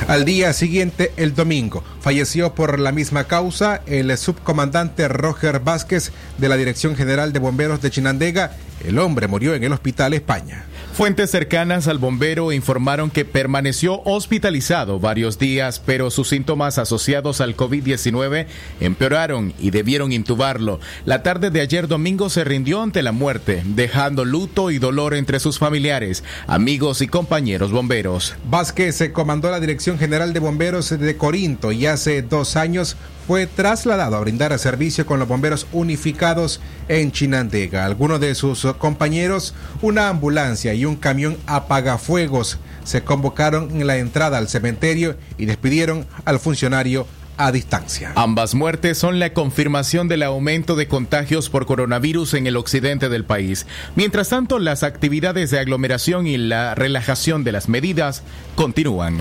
Al 0.08 0.24
día 0.24 0.52
siguiente, 0.52 1.12
el 1.16 1.34
domingo, 1.34 1.84
falleció 2.00 2.54
por 2.54 2.78
la 2.80 2.90
misma 2.92 3.24
causa 3.24 3.82
el 3.86 4.16
subcomandante 4.18 5.06
Roger 5.08 5.60
Vázquez 5.60 6.12
de 6.38 6.48
la 6.48 6.56
Dirección 6.56 6.96
General 6.96 7.32
de 7.32 7.38
Bomberos 7.38 7.80
de 7.80 7.90
Chinandega. 7.90 8.56
El 8.84 8.98
hombre 8.98 9.28
murió 9.28 9.54
en 9.54 9.62
el 9.62 9.72
Hospital 9.72 10.12
España. 10.12 10.66
Fuentes 10.92 11.30
cercanas 11.30 11.88
al 11.88 11.96
bombero 11.96 12.52
informaron 12.52 13.10
que 13.10 13.24
permaneció 13.24 14.02
hospitalizado 14.04 15.00
varios 15.00 15.38
días, 15.38 15.80
pero 15.80 16.10
sus 16.10 16.28
síntomas 16.28 16.76
asociados 16.76 17.40
al 17.40 17.56
COVID-19 17.56 18.44
empeoraron 18.78 19.54
y 19.58 19.70
debieron 19.70 20.12
intubarlo. 20.12 20.80
La 21.06 21.22
tarde 21.22 21.50
de 21.50 21.62
ayer 21.62 21.88
domingo 21.88 22.28
se 22.28 22.44
rindió 22.44 22.82
ante 22.82 23.00
la 23.00 23.12
muerte, 23.12 23.62
dejando 23.64 24.26
luto 24.26 24.70
y 24.70 24.78
dolor 24.78 25.14
entre 25.14 25.40
sus 25.40 25.58
familiares, 25.58 26.24
amigos 26.46 27.00
y 27.00 27.06
compañeros 27.06 27.72
bomberos. 27.72 28.34
Vázquez 28.50 28.94
se 28.94 29.12
comandó 29.12 29.50
la 29.50 29.60
Dirección 29.60 29.98
General 29.98 30.34
de 30.34 30.40
Bomberos 30.40 30.90
de 30.90 31.16
Corinto 31.16 31.72
y 31.72 31.86
hace 31.86 32.20
dos 32.20 32.54
años 32.56 32.98
fue 33.26 33.46
trasladado 33.46 34.16
a 34.16 34.20
brindar 34.20 34.58
servicio 34.58 35.06
con 35.06 35.18
los 35.18 35.28
bomberos 35.28 35.66
unificados 35.72 36.60
en 36.88 37.12
Chinandega. 37.12 37.84
Algunos 37.84 38.20
de 38.20 38.34
sus 38.34 38.64
compañeros, 38.78 39.54
una 39.80 40.08
ambulancia 40.08 40.74
y 40.74 40.84
un 40.84 40.96
camión 40.96 41.36
apagafuegos 41.46 42.58
se 42.84 43.02
convocaron 43.02 43.70
en 43.80 43.86
la 43.86 43.98
entrada 43.98 44.38
al 44.38 44.48
cementerio 44.48 45.16
y 45.38 45.46
despidieron 45.46 46.06
al 46.24 46.38
funcionario 46.38 47.06
a 47.36 47.50
distancia. 47.50 48.12
Ambas 48.14 48.54
muertes 48.54 48.98
son 48.98 49.18
la 49.18 49.32
confirmación 49.32 50.08
del 50.08 50.22
aumento 50.22 50.76
de 50.76 50.86
contagios 50.86 51.48
por 51.48 51.66
coronavirus 51.66 52.34
en 52.34 52.46
el 52.46 52.56
occidente 52.56 53.08
del 53.08 53.24
país. 53.24 53.66
Mientras 53.96 54.28
tanto, 54.28 54.58
las 54.58 54.82
actividades 54.82 55.50
de 55.50 55.58
aglomeración 55.58 56.26
y 56.26 56.36
la 56.36 56.74
relajación 56.74 57.42
de 57.44 57.52
las 57.52 57.68
medidas 57.68 58.22
continúan. 58.54 59.18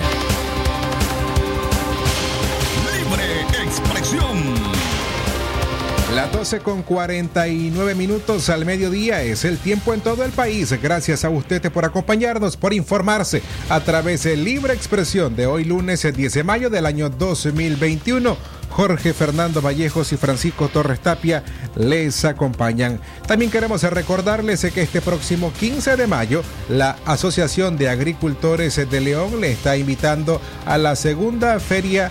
Las 6.31 6.49
12 6.49 6.59
con 6.59 6.81
49 6.81 7.93
minutos 7.93 8.49
al 8.49 8.63
mediodía 8.63 9.21
es 9.21 9.43
el 9.43 9.57
tiempo 9.57 9.93
en 9.93 9.99
todo 9.99 10.23
el 10.23 10.31
país. 10.31 10.71
Gracias 10.81 11.25
a 11.25 11.29
usted 11.29 11.69
por 11.73 11.83
acompañarnos, 11.83 12.55
por 12.55 12.73
informarse 12.73 13.41
a 13.67 13.81
través 13.81 14.23
de 14.23 14.37
Libre 14.37 14.73
Expresión 14.73 15.35
de 15.35 15.45
hoy 15.45 15.65
lunes 15.65 16.01
10 16.01 16.33
de 16.33 16.43
mayo 16.45 16.69
del 16.69 16.85
año 16.85 17.09
2021. 17.09 18.37
Jorge 18.69 19.13
Fernando 19.13 19.61
Vallejos 19.61 20.13
y 20.13 20.17
Francisco 20.17 20.69
Torres 20.69 21.01
Tapia 21.01 21.43
les 21.75 22.23
acompañan. 22.23 23.01
También 23.27 23.51
queremos 23.51 23.83
recordarles 23.83 24.65
que 24.73 24.83
este 24.83 25.01
próximo 25.01 25.51
15 25.59 25.97
de 25.97 26.07
mayo 26.07 26.43
la 26.69 26.95
Asociación 27.05 27.77
de 27.77 27.89
Agricultores 27.89 28.89
de 28.89 29.01
León 29.01 29.41
le 29.41 29.51
está 29.51 29.75
invitando 29.75 30.39
a 30.65 30.77
la 30.77 30.95
segunda 30.95 31.59
feria 31.59 32.09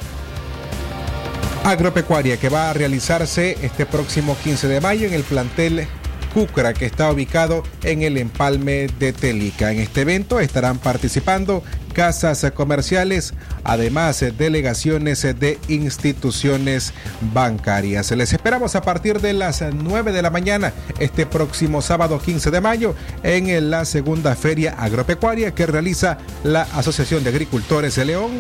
agropecuaria 1.65 2.39
que 2.39 2.49
va 2.49 2.71
a 2.71 2.73
realizarse 2.73 3.57
este 3.63 3.87
próximo 3.87 4.37
15 4.43 4.69
de 4.69 4.81
mayo 4.81 5.07
en 5.07 5.15
el 5.15 5.23
plantel 5.23 5.87
Cucra, 6.33 6.75
que 6.75 6.87
está 6.87 7.11
ubicado 7.11 7.65
en 7.83 8.03
el 8.03 8.17
empalme 8.17 8.87
de 8.99 9.13
Telica. 9.13 9.73
En 9.73 9.81
este 9.81 10.03
evento 10.03 10.39
estarán 10.39 10.79
participando 10.79 11.63
casas 11.93 12.47
comerciales, 12.55 13.35
además 13.65 14.25
delegaciones 14.39 15.23
de 15.23 15.59
instituciones 15.69 16.93
bancarias. 17.35 18.13
Les 18.13 18.33
esperamos 18.33 18.77
a 18.77 18.83
partir 18.83 19.21
de 19.21 19.33
las 19.33 19.63
9 19.63 20.13
de 20.13 20.23
la 20.23 20.31
mañana 20.31 20.73
este 21.01 21.27
próximo 21.27 21.83
sábado 21.83 22.21
15 22.21 22.53
de 22.53 22.61
mayo 22.61 22.95
en 23.25 23.71
la 23.71 23.85
segunda 23.85 24.37
feria 24.37 24.77
agropecuaria 24.79 25.53
que 25.53 25.67
realiza 25.67 26.19
la 26.45 26.63
Asociación 26.63 27.25
de 27.25 27.31
Agricultores 27.31 27.97
de 27.97 28.05
León 28.05 28.31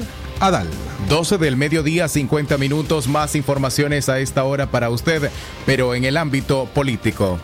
Adal. 0.40 0.68
12 1.08 1.36
del 1.38 1.56
mediodía, 1.56 2.08
50 2.08 2.56
minutos, 2.56 3.08
más 3.08 3.34
informaciones 3.34 4.08
a 4.08 4.18
esta 4.20 4.44
hora 4.44 4.70
para 4.70 4.88
usted, 4.88 5.30
pero 5.66 5.94
en 5.94 6.04
el 6.04 6.16
ámbito 6.16 6.66
político. 6.74 7.38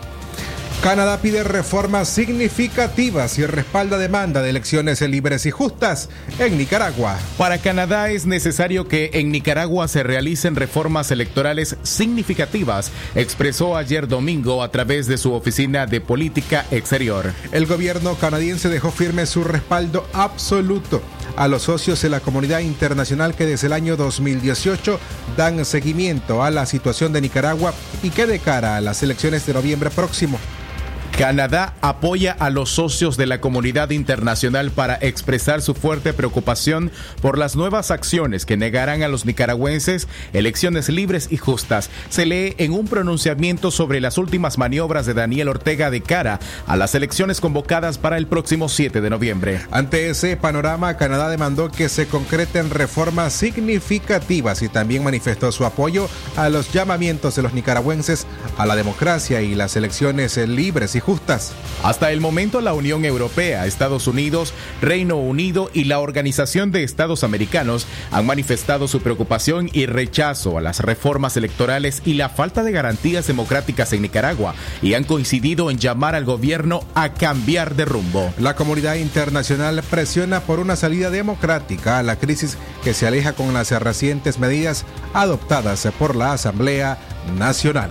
Canadá 0.83 1.20
pide 1.20 1.42
reformas 1.42 2.09
significativas 2.09 3.38
y 3.38 3.47
respalda 3.47 3.99
demanda 3.99 4.40
de 4.40 4.51
elecciones 4.51 5.01
libres 5.01 5.44
y 5.44 5.51
justas 5.51 6.09
en 6.38 6.57
Nicaragua. 6.57 7.18
Para 7.37 7.59
Canadá 7.59 8.11
es 8.11 8.25
necesario 8.25 8.87
que 8.87 9.11
en 9.14 9.33
Nicaragua 9.33 9.88
se 9.88 10.03
realicen 10.03 10.55
reformas 10.55 11.11
electorales 11.11 11.77
significativas, 11.83 12.92
expresó 13.14 13.77
ayer 13.77 14.07
domingo 14.07 14.62
a 14.62 14.70
través 14.70 15.07
de 15.07 15.18
su 15.18 15.33
oficina 15.33 15.87
de 15.87 16.01
política 16.01 16.64
exterior. 16.70 17.33
El 17.53 17.66
gobierno 17.66 18.14
canadiense 18.14 18.68
dejó 18.68 18.90
firme 18.92 19.27
su 19.27 19.42
respaldo 19.42 20.07
absoluto 20.12 21.03
a 21.37 21.49
los 21.49 21.62
socios 21.62 22.01
de 22.03 22.09
la 22.09 22.20
comunidad 22.20 22.61
internacional 22.61 23.35
que 23.35 23.46
desde 23.46 23.66
el 23.66 23.72
año 23.72 23.96
2018 23.96 24.99
dan 25.37 25.64
seguimiento 25.64 26.42
a 26.42 26.51
la 26.51 26.66
situación 26.66 27.12
de 27.12 27.20
Nicaragua 27.20 27.75
y 28.03 28.11
que 28.11 28.27
de 28.27 28.38
cara 28.38 28.77
a 28.77 28.81
las 28.81 29.03
elecciones 29.03 29.46
de 29.46 29.55
noviembre 29.55 29.90
próximo 29.90 30.38
Canadá 31.18 31.72
apoya 31.81 32.37
a 32.38 32.50
los 32.50 32.68
socios 32.68 33.16
de 33.16 33.24
la 33.24 33.40
comunidad 33.40 33.88
internacional 33.88 34.70
para 34.70 34.98
expresar 35.00 35.62
su 35.62 35.72
fuerte 35.74 36.12
preocupación 36.12 36.92
por 37.22 37.38
las 37.38 37.57
nuevas 37.57 37.90
acciones 37.90 38.44
que 38.44 38.59
negarán 38.59 39.02
a 39.02 39.09
los 39.09 39.24
nicaragüenses 39.24 40.09
elecciones 40.35 40.90
libres 40.90 41.29
y 41.31 41.38
justas. 41.38 41.88
Se 42.11 42.26
lee 42.26 42.55
en 42.59 42.72
un 42.72 42.87
pronunciamiento 42.87 43.70
sobre 43.70 44.02
las 44.02 44.18
últimas 44.18 44.59
maniobras 44.59 45.07
de 45.07 45.14
Daniel 45.14 45.48
Ortega 45.48 45.90
de 45.90 46.02
cara 46.02 46.38
a 46.66 46.76
las 46.76 46.94
elecciones 46.94 47.40
convocadas 47.40 47.96
para 47.96 48.18
el 48.18 48.26
próximo 48.26 48.68
7 48.68 49.00
de 49.00 49.09
noviembre. 49.09 49.62
Ante 49.70 50.11
ese 50.11 50.37
panorama, 50.37 50.98
Canadá 50.98 51.31
demandó 51.31 51.70
que 51.70 51.88
se 51.88 52.07
concreten 52.09 52.68
reformas 52.68 53.33
significativas 53.33 54.61
y 54.61 54.68
también 54.68 55.02
manifestó 55.02 55.50
su 55.50 55.64
apoyo 55.64 56.11
a 56.37 56.50
los 56.50 56.74
llamamientos 56.74 57.37
de 57.37 57.42
los 57.42 57.55
nicaragüenses 57.55 58.26
a 58.59 58.66
la 58.66 58.76
democracia 58.76 59.40
y 59.40 59.55
las 59.55 59.76
elecciones 59.76 60.37
libres 60.37 60.94
y 60.94 61.06
justas. 61.07 61.53
Hasta 61.85 62.11
el 62.11 62.21
momento 62.21 62.61
la 62.61 62.75
Unión 62.75 63.05
Europea, 63.05 63.64
Estados 63.64 64.09
Unidos, 64.09 64.53
Reino 64.83 65.16
Unido 65.16 65.71
y 65.73 65.85
la 65.85 66.01
Organización 66.01 66.73
de 66.73 66.83
Estados 66.83 67.23
Americanos 67.23 67.87
han 68.11 68.27
manifestado 68.27 68.88
su 68.88 69.01
preocupación 69.01 69.71
y 69.73 69.87
rechazo 69.87 70.59
a 70.59 70.61
las 70.61 70.81
reformas 70.81 71.37
electorales 71.37 72.03
y 72.05 72.14
la 72.14 72.29
falta 72.29 72.64
de 72.64 72.73
garantías 72.73 73.29
democráticas 73.29 73.92
en 73.92 74.03
Nicaragua 74.03 74.55
y 74.83 74.95
han 74.95 75.05
coincidido 75.05 75.71
en 75.71 75.79
llamar 75.79 76.16
al 76.16 76.25
gobierno 76.25 76.83
a 76.95 77.14
cambiar 77.14 77.77
de 77.77 77.85
rumbo. 77.85 78.35
La 78.38 78.57
comunidad 78.57 78.97
internacional 78.97 79.83
presiona 79.88 80.40
por 80.40 80.59
una 80.59 80.75
salida 80.75 81.11
democrática 81.11 81.99
a 81.99 82.03
la 82.03 82.16
crisis 82.16 82.59
que 82.83 82.95
se 82.95 83.07
aleja 83.07 83.35
con 83.35 83.55
las 83.55 83.71
recientes 83.71 84.40
medidas 84.40 84.85
adoptadas 85.14 85.87
por 85.99 86.16
la 86.16 86.33
Asamblea 86.33 86.99
Nacional. 87.38 87.90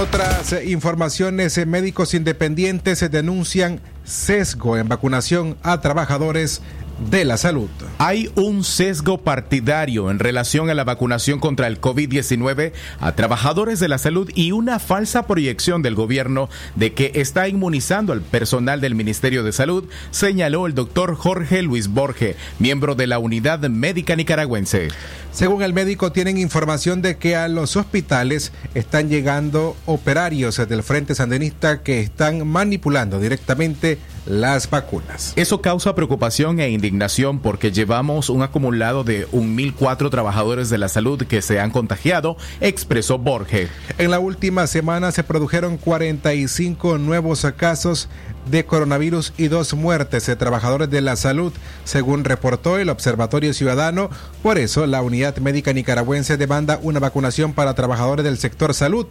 Otras 0.00 0.54
informaciones, 0.64 1.66
médicos 1.66 2.14
independientes 2.14 3.00
denuncian 3.10 3.82
sesgo 4.02 4.78
en 4.78 4.88
vacunación 4.88 5.58
a 5.62 5.82
trabajadores 5.82 6.62
de 7.08 7.24
la 7.24 7.36
salud. 7.36 7.68
Hay 7.98 8.30
un 8.34 8.64
sesgo 8.64 9.18
partidario 9.18 10.10
en 10.10 10.18
relación 10.18 10.70
a 10.70 10.74
la 10.74 10.84
vacunación 10.84 11.40
contra 11.40 11.66
el 11.66 11.80
COVID-19 11.80 12.72
a 13.00 13.12
trabajadores 13.12 13.80
de 13.80 13.88
la 13.88 13.98
salud 13.98 14.30
y 14.34 14.52
una 14.52 14.78
falsa 14.78 15.26
proyección 15.26 15.82
del 15.82 15.94
gobierno 15.94 16.48
de 16.76 16.92
que 16.92 17.12
está 17.14 17.48
inmunizando 17.48 18.12
al 18.12 18.20
personal 18.20 18.80
del 18.80 18.94
Ministerio 18.94 19.42
de 19.42 19.52
Salud, 19.52 19.84
señaló 20.10 20.66
el 20.66 20.74
doctor 20.74 21.14
Jorge 21.14 21.62
Luis 21.62 21.88
Borge, 21.88 22.36
miembro 22.58 22.94
de 22.94 23.06
la 23.06 23.18
Unidad 23.18 23.60
Médica 23.60 24.16
Nicaragüense. 24.16 24.88
Según 25.32 25.62
el 25.62 25.72
médico, 25.72 26.12
tienen 26.12 26.38
información 26.38 27.02
de 27.02 27.16
que 27.16 27.36
a 27.36 27.46
los 27.48 27.76
hospitales 27.76 28.52
están 28.74 29.08
llegando 29.08 29.76
operarios 29.86 30.56
del 30.68 30.82
Frente 30.82 31.14
Sandinista 31.14 31.82
que 31.82 32.00
están 32.00 32.46
manipulando 32.46 33.20
directamente 33.20 33.98
las 34.26 34.68
vacunas. 34.68 35.32
Eso 35.36 35.60
causa 35.60 35.94
preocupación 35.94 36.60
e 36.60 36.70
indignación 36.70 37.38
porque 37.38 37.72
llevamos 37.72 38.30
un 38.30 38.42
acumulado 38.42 39.04
de 39.04 39.28
1.004 39.28 40.10
trabajadores 40.10 40.70
de 40.70 40.78
la 40.78 40.88
salud 40.88 41.22
que 41.26 41.42
se 41.42 41.60
han 41.60 41.70
contagiado, 41.70 42.36
expresó 42.60 43.18
Borge. 43.18 43.68
En 43.98 44.10
la 44.10 44.18
última 44.18 44.66
semana 44.66 45.12
se 45.12 45.24
produjeron 45.24 45.76
45 45.76 46.98
nuevos 46.98 47.46
casos 47.56 48.08
de 48.50 48.64
coronavirus 48.64 49.32
y 49.36 49.48
dos 49.48 49.74
muertes 49.74 50.26
de 50.26 50.36
trabajadores 50.36 50.90
de 50.90 51.00
la 51.00 51.16
salud, 51.16 51.52
según 51.84 52.24
reportó 52.24 52.78
el 52.78 52.88
Observatorio 52.88 53.52
Ciudadano. 53.54 54.10
Por 54.42 54.58
eso, 54.58 54.86
la 54.86 55.02
Unidad 55.02 55.36
Médica 55.38 55.72
Nicaragüense 55.72 56.36
demanda 56.36 56.78
una 56.82 57.00
vacunación 57.00 57.52
para 57.52 57.74
trabajadores 57.74 58.24
del 58.24 58.38
sector 58.38 58.74
salud 58.74 59.06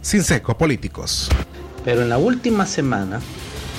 sin 0.00 0.24
secos 0.24 0.56
políticos. 0.56 1.28
Pero 1.84 2.02
en 2.02 2.08
la 2.08 2.18
última 2.18 2.66
semana 2.66 3.20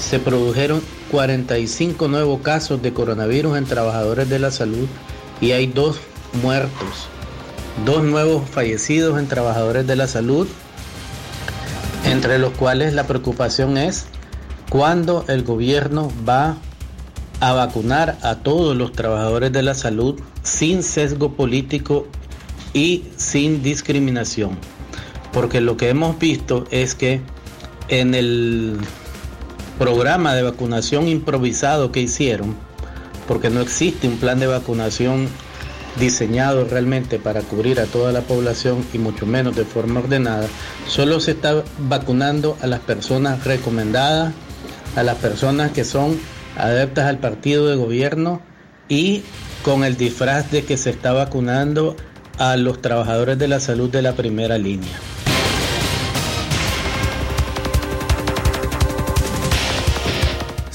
se 0.10 0.20
produjeron 0.20 0.82
45 1.12 2.08
nuevos 2.08 2.42
casos 2.42 2.82
de 2.82 2.94
coronavirus 2.94 3.58
en 3.58 3.66
trabajadores 3.66 4.30
de 4.30 4.40
la 4.40 4.52
salud 4.52 4.88
y 5.40 5.52
hay 5.52 5.68
dos 5.68 5.98
muertos, 6.42 7.08
dos 7.86 8.04
nuevos 8.04 8.48
fallecidos 8.50 9.18
en 9.18 9.28
trabajadores 9.28 9.88
de 9.88 9.96
la 9.96 10.08
salud, 10.08 10.48
entre 12.06 12.38
los 12.38 12.52
cuales 12.52 12.94
la 12.94 13.08
preocupación 13.08 13.78
es 13.78 14.06
cuándo 14.70 15.26
el 15.28 15.44
gobierno 15.44 16.12
va 16.28 16.58
a 17.40 17.54
vacunar 17.54 18.18
a 18.22 18.36
todos 18.36 18.76
los 18.76 18.92
trabajadores 18.92 19.52
de 19.52 19.64
la 19.64 19.74
salud 19.74 20.20
sin 20.44 20.84
sesgo 20.84 21.34
político 21.34 22.08
y 22.74 23.06
sin 23.18 23.64
discriminación. 23.64 24.58
porque 25.32 25.62
lo 25.62 25.78
que 25.78 25.90
hemos 25.90 26.20
visto 26.20 26.66
es 26.70 26.94
que 26.94 27.20
en 27.88 28.14
el 28.14 28.78
programa 29.78 30.36
de 30.36 30.44
vacunación 30.44 31.08
improvisado 31.08 31.92
que 31.92 32.02
hicieron, 32.02 32.56
porque 33.28 33.50
no 33.50 33.62
existe 33.62 34.08
un 34.08 34.18
plan 34.18 34.40
de 34.40 34.48
vacunación 34.48 35.28
diseñado 36.00 36.66
realmente 36.66 37.20
para 37.20 37.42
cubrir 37.42 37.80
a 37.80 37.86
toda 37.86 38.12
la 38.12 38.22
población 38.22 38.86
y 38.94 38.98
mucho 38.98 39.26
menos 39.26 39.56
de 39.56 39.66
forma 39.66 40.00
ordenada, 40.00 40.48
solo 40.88 41.20
se 41.20 41.32
está 41.32 41.64
vacunando 41.78 42.58
a 42.62 42.68
las 42.68 42.80
personas 42.80 43.44
recomendadas, 43.44 44.34
a 44.96 45.04
las 45.04 45.18
personas 45.18 45.72
que 45.72 45.84
son 45.84 46.20
adeptas 46.58 47.06
al 47.08 47.20
partido 47.20 47.68
de 47.68 47.76
gobierno 47.76 48.42
y 48.90 49.24
con 49.64 49.84
el 49.84 49.98
disfraz 49.98 50.52
de 50.52 50.66
que 50.66 50.78
se 50.78 50.90
está 50.90 51.14
vacunando 51.14 51.96
a 52.38 52.58
los 52.58 52.82
trabajadores 52.82 53.38
de 53.38 53.48
la 53.48 53.60
salud 53.60 53.90
de 53.90 54.02
la 54.02 54.14
primera 54.14 54.58
línea. 54.58 55.13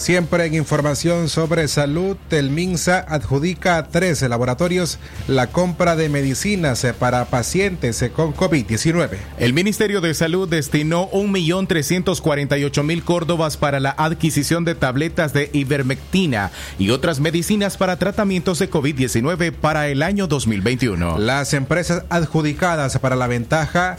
Siempre 0.09 0.47
en 0.47 0.55
información 0.55 1.29
sobre 1.29 1.69
salud, 1.69 2.17
el 2.31 2.49
MINSA 2.49 3.05
adjudica 3.11 3.77
a 3.77 3.89
13 3.89 4.31
laboratorios 4.31 4.99
la 5.27 5.49
compra 5.49 5.97
de 5.97 6.09
medicinas 6.09 6.87
para 6.99 7.27
pacientes 7.27 8.03
con 8.17 8.33
COVID-19. 8.33 9.19
El 9.39 9.53
Ministerio 9.53 10.01
de 10.01 10.15
Salud 10.15 10.49
destinó 10.49 11.11
1.348.000 11.11 13.05
córdobas 13.05 13.59
para 13.59 13.81
la 13.81 13.91
adquisición 13.99 14.65
de 14.65 14.75
tabletas 14.75 15.35
de 15.35 15.51
ivermectina 15.53 16.53
y 16.79 16.89
otras 16.89 17.21
medicinas 17.21 17.77
para 17.77 17.99
tratamientos 17.99 18.61
de 18.61 18.71
COVID-19 18.71 19.53
para 19.53 19.89
el 19.89 20.03
año 20.03 20.27
2021. 20.27 21.19
Las 21.19 21.53
empresas 21.53 22.05
adjudicadas 22.09 22.99
para 22.99 23.15
la 23.15 23.27
ventaja 23.27 23.99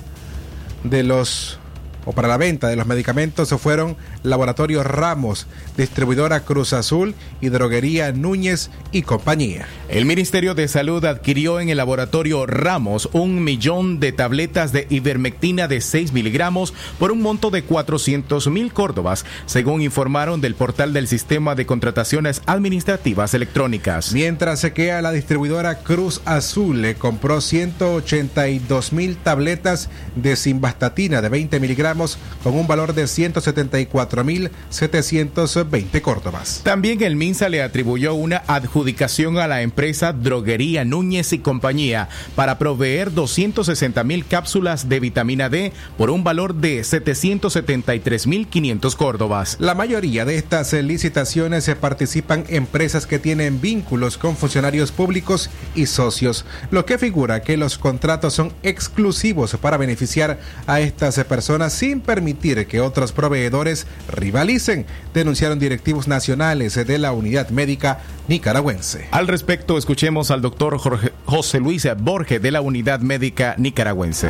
de 0.84 1.04
los 1.04 1.59
o 2.06 2.14
para 2.14 2.28
la 2.28 2.38
venta 2.38 2.68
de 2.68 2.76
los 2.76 2.88
medicamentos 2.88 3.50
fueron 3.60 3.98
Laboratorio 4.24 4.84
Ramos, 4.84 5.48
Distribuidora 5.78 6.42
Cruz 6.42 6.74
Azul 6.74 7.16
y 7.42 7.50
Droguería 7.50 8.12
Núñez 8.12 8.70
y 8.92 9.02
compañía. 9.02 9.68
El 9.90 10.06
Ministerio 10.06 10.56
de 10.56 10.68
Salud 10.68 11.04
adquirió 11.06 11.60
en 11.60 11.70
el 11.70 11.78
Laboratorio 11.78 12.46
Ramos 12.46 13.10
un 13.12 13.44
millón 13.44 14.00
de 14.00 14.12
tabletas 14.12 14.72
de 14.72 14.88
ivermectina 14.90 15.68
de 15.68 15.82
6 15.82 16.14
miligramos 16.14 16.74
por 17.00 17.12
un 17.12 17.22
monto 17.22 17.50
de 17.50 17.64
400 17.64 18.48
mil 18.48 18.72
córdobas, 18.72 19.26
según 19.46 19.82
informaron 19.82 20.42
del 20.42 20.56
portal 20.56 20.94
del 20.94 21.08
Sistema 21.08 21.56
de 21.56 21.66
Contrataciones 21.66 22.42
Administrativas 22.46 23.34
Electrónicas. 23.34 24.14
Mientras 24.14 24.60
se 24.60 24.74
queda 24.74 25.02
la 25.02 25.12
distribuidora 25.12 25.80
Cruz 25.80 26.22
Azul 26.26 26.82
le 26.82 26.96
compró 26.96 27.42
182 27.42 28.94
mil 28.94 29.18
tabletas 29.18 29.90
de 30.16 30.36
simvastatina 30.36 31.22
de 31.22 31.30
20 31.30 31.60
miligramos 31.60 31.89
con 32.44 32.56
un 32.56 32.68
valor 32.68 32.94
de 32.94 33.06
174.720 33.06 36.02
córdobas. 36.02 36.60
También 36.64 37.02
el 37.04 37.16
MINSA 37.16 37.48
le 37.50 37.64
atribuyó 37.64 38.14
una 38.14 38.44
adjudicación 38.48 39.38
a 39.38 39.48
la 39.48 39.62
empresa 39.62 40.12
Droguería 40.14 40.86
Núñez 40.86 41.34
y 41.34 41.40
Compañía 41.40 42.08
para 42.36 42.58
proveer 42.58 43.12
260.000 43.12 44.26
cápsulas 44.28 44.90
de 44.90 45.00
vitamina 45.00 45.50
D 45.50 45.72
por 45.98 46.10
un 46.10 46.24
valor 46.24 46.56
de 46.56 46.82
773.500 46.82 48.96
córdobas. 48.96 49.58
La 49.60 49.76
mayoría 49.76 50.26
de 50.26 50.38
estas 50.38 50.74
licitaciones 50.74 51.64
se 51.64 51.76
participan 51.76 52.46
empresas 52.50 53.06
que 53.06 53.20
tienen 53.20 53.62
vínculos 53.62 54.18
con 54.18 54.36
funcionarios 54.36 54.92
públicos 54.92 55.52
y 55.76 55.86
socios, 55.88 56.46
lo 56.72 56.86
que 56.86 56.98
figura 56.98 57.42
que 57.42 57.58
los 57.58 57.78
contratos 57.78 58.34
son 58.34 58.54
exclusivos 58.64 59.58
para 59.58 59.78
beneficiar 59.78 60.40
a 60.68 60.80
estas 60.80 61.20
personas 61.26 61.74
sin 61.80 62.02
permitir 62.02 62.68
que 62.68 62.82
otros 62.82 63.14
proveedores 63.14 63.88
rivalicen, 64.10 64.86
denunciaron 65.14 65.60
directivos 65.60 66.10
nacionales 66.10 66.76
de 66.76 66.98
la 66.98 67.14
unidad 67.14 67.52
médica 67.52 68.00
nicaragüense. 68.28 69.08
Al 69.12 69.30
respecto, 69.30 69.78
escuchemos 69.78 70.30
al 70.30 70.42
doctor 70.42 70.78
José 71.24 71.60
Luis 71.62 71.88
Borges 71.98 72.42
de 72.42 72.52
la 72.52 72.60
unidad 72.60 73.00
médica 73.00 73.56
nicaragüense. 73.58 74.28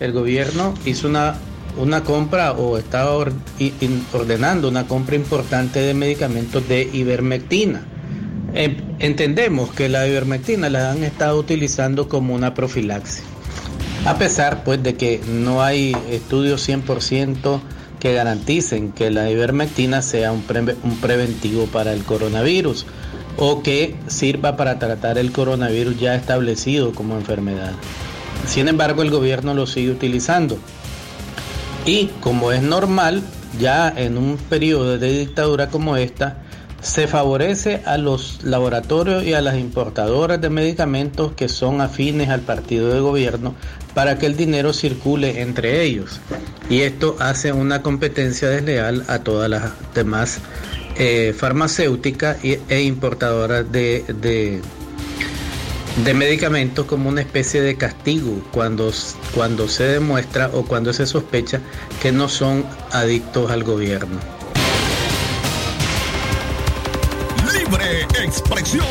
El 0.00 0.12
gobierno 0.12 0.72
hizo 0.86 1.06
una 1.06 1.34
una 1.76 2.04
compra 2.04 2.52
o 2.52 2.76
estaba 2.76 3.14
ordenando 4.12 4.68
una 4.68 4.86
compra 4.86 5.16
importante 5.16 5.80
de 5.80 5.94
medicamentos 5.94 6.66
de 6.68 6.88
ivermectina. 6.92 7.82
Entendemos 8.98 9.70
que 9.72 9.88
la 9.88 10.06
ivermectina 10.06 10.68
la 10.68 10.92
han 10.92 11.02
estado 11.02 11.38
utilizando 11.38 12.08
como 12.08 12.34
una 12.34 12.52
profilaxis 12.52 13.24
a 14.04 14.18
pesar 14.18 14.64
pues 14.64 14.82
de 14.82 14.94
que 14.94 15.20
no 15.26 15.62
hay 15.62 15.96
estudios 16.10 16.68
100% 16.68 17.60
que 18.00 18.14
garanticen 18.14 18.90
que 18.92 19.10
la 19.10 19.30
ivermectina 19.30 20.02
sea 20.02 20.32
un, 20.32 20.44
un, 20.82 20.96
preventivo 20.96 21.66
para 21.66 21.92
el 21.92 22.02
coronavirus 22.02 22.84
o 23.36 23.62
que 23.62 23.96
sirva 24.08 24.56
para 24.56 24.80
tratar 24.80 25.18
el 25.18 25.30
coronavirus 25.30 26.00
ya 26.00 26.16
establecido 26.16 26.92
como 26.92 27.16
enfermedad. 27.16 27.72
Sin 28.46 28.66
embargo, 28.66 29.02
el 29.02 29.10
gobierno 29.10 29.54
lo 29.54 29.66
sigue 29.68 29.92
utilizando. 29.92 30.58
Y 31.86 32.06
como 32.20 32.50
es 32.50 32.62
normal, 32.62 33.22
ya 33.60 33.88
en 33.88 34.18
un 34.18 34.36
periodo 34.36 34.98
de 34.98 35.18
dictadura 35.20 35.68
como 35.68 35.96
esta, 35.96 36.38
se 36.82 37.06
favorece 37.06 37.80
a 37.86 37.96
los 37.96 38.42
laboratorios 38.42 39.22
y 39.22 39.34
a 39.34 39.40
las 39.40 39.56
importadoras 39.56 40.40
de 40.40 40.50
medicamentos 40.50 41.32
que 41.32 41.48
son 41.48 41.80
afines 41.80 42.28
al 42.28 42.40
partido 42.40 42.92
de 42.92 42.98
gobierno 42.98 43.54
para 43.94 44.18
que 44.18 44.26
el 44.26 44.36
dinero 44.36 44.72
circule 44.72 45.40
entre 45.40 45.82
ellos. 45.82 46.20
Y 46.70 46.80
esto 46.80 47.16
hace 47.20 47.52
una 47.52 47.82
competencia 47.82 48.48
desleal 48.48 49.04
a 49.08 49.18
todas 49.20 49.50
las 49.50 49.72
demás 49.94 50.38
eh, 50.96 51.34
farmacéuticas 51.36 52.38
e 52.42 52.82
importadoras 52.82 53.70
de, 53.70 54.04
de, 54.20 54.60
de, 56.04 56.14
medicamentos 56.14 56.86
como 56.86 57.08
una 57.08 57.20
especie 57.20 57.60
de 57.62 57.76
castigo 57.76 58.42
cuando, 58.52 58.92
cuando 59.34 59.68
se 59.68 59.84
demuestra 59.84 60.50
o 60.52 60.64
cuando 60.64 60.92
se 60.92 61.06
sospecha 61.06 61.60
que 62.00 62.12
no 62.12 62.28
son 62.28 62.64
adictos 62.90 63.50
al 63.50 63.64
gobierno. 63.64 64.18
expresión. 68.24 68.86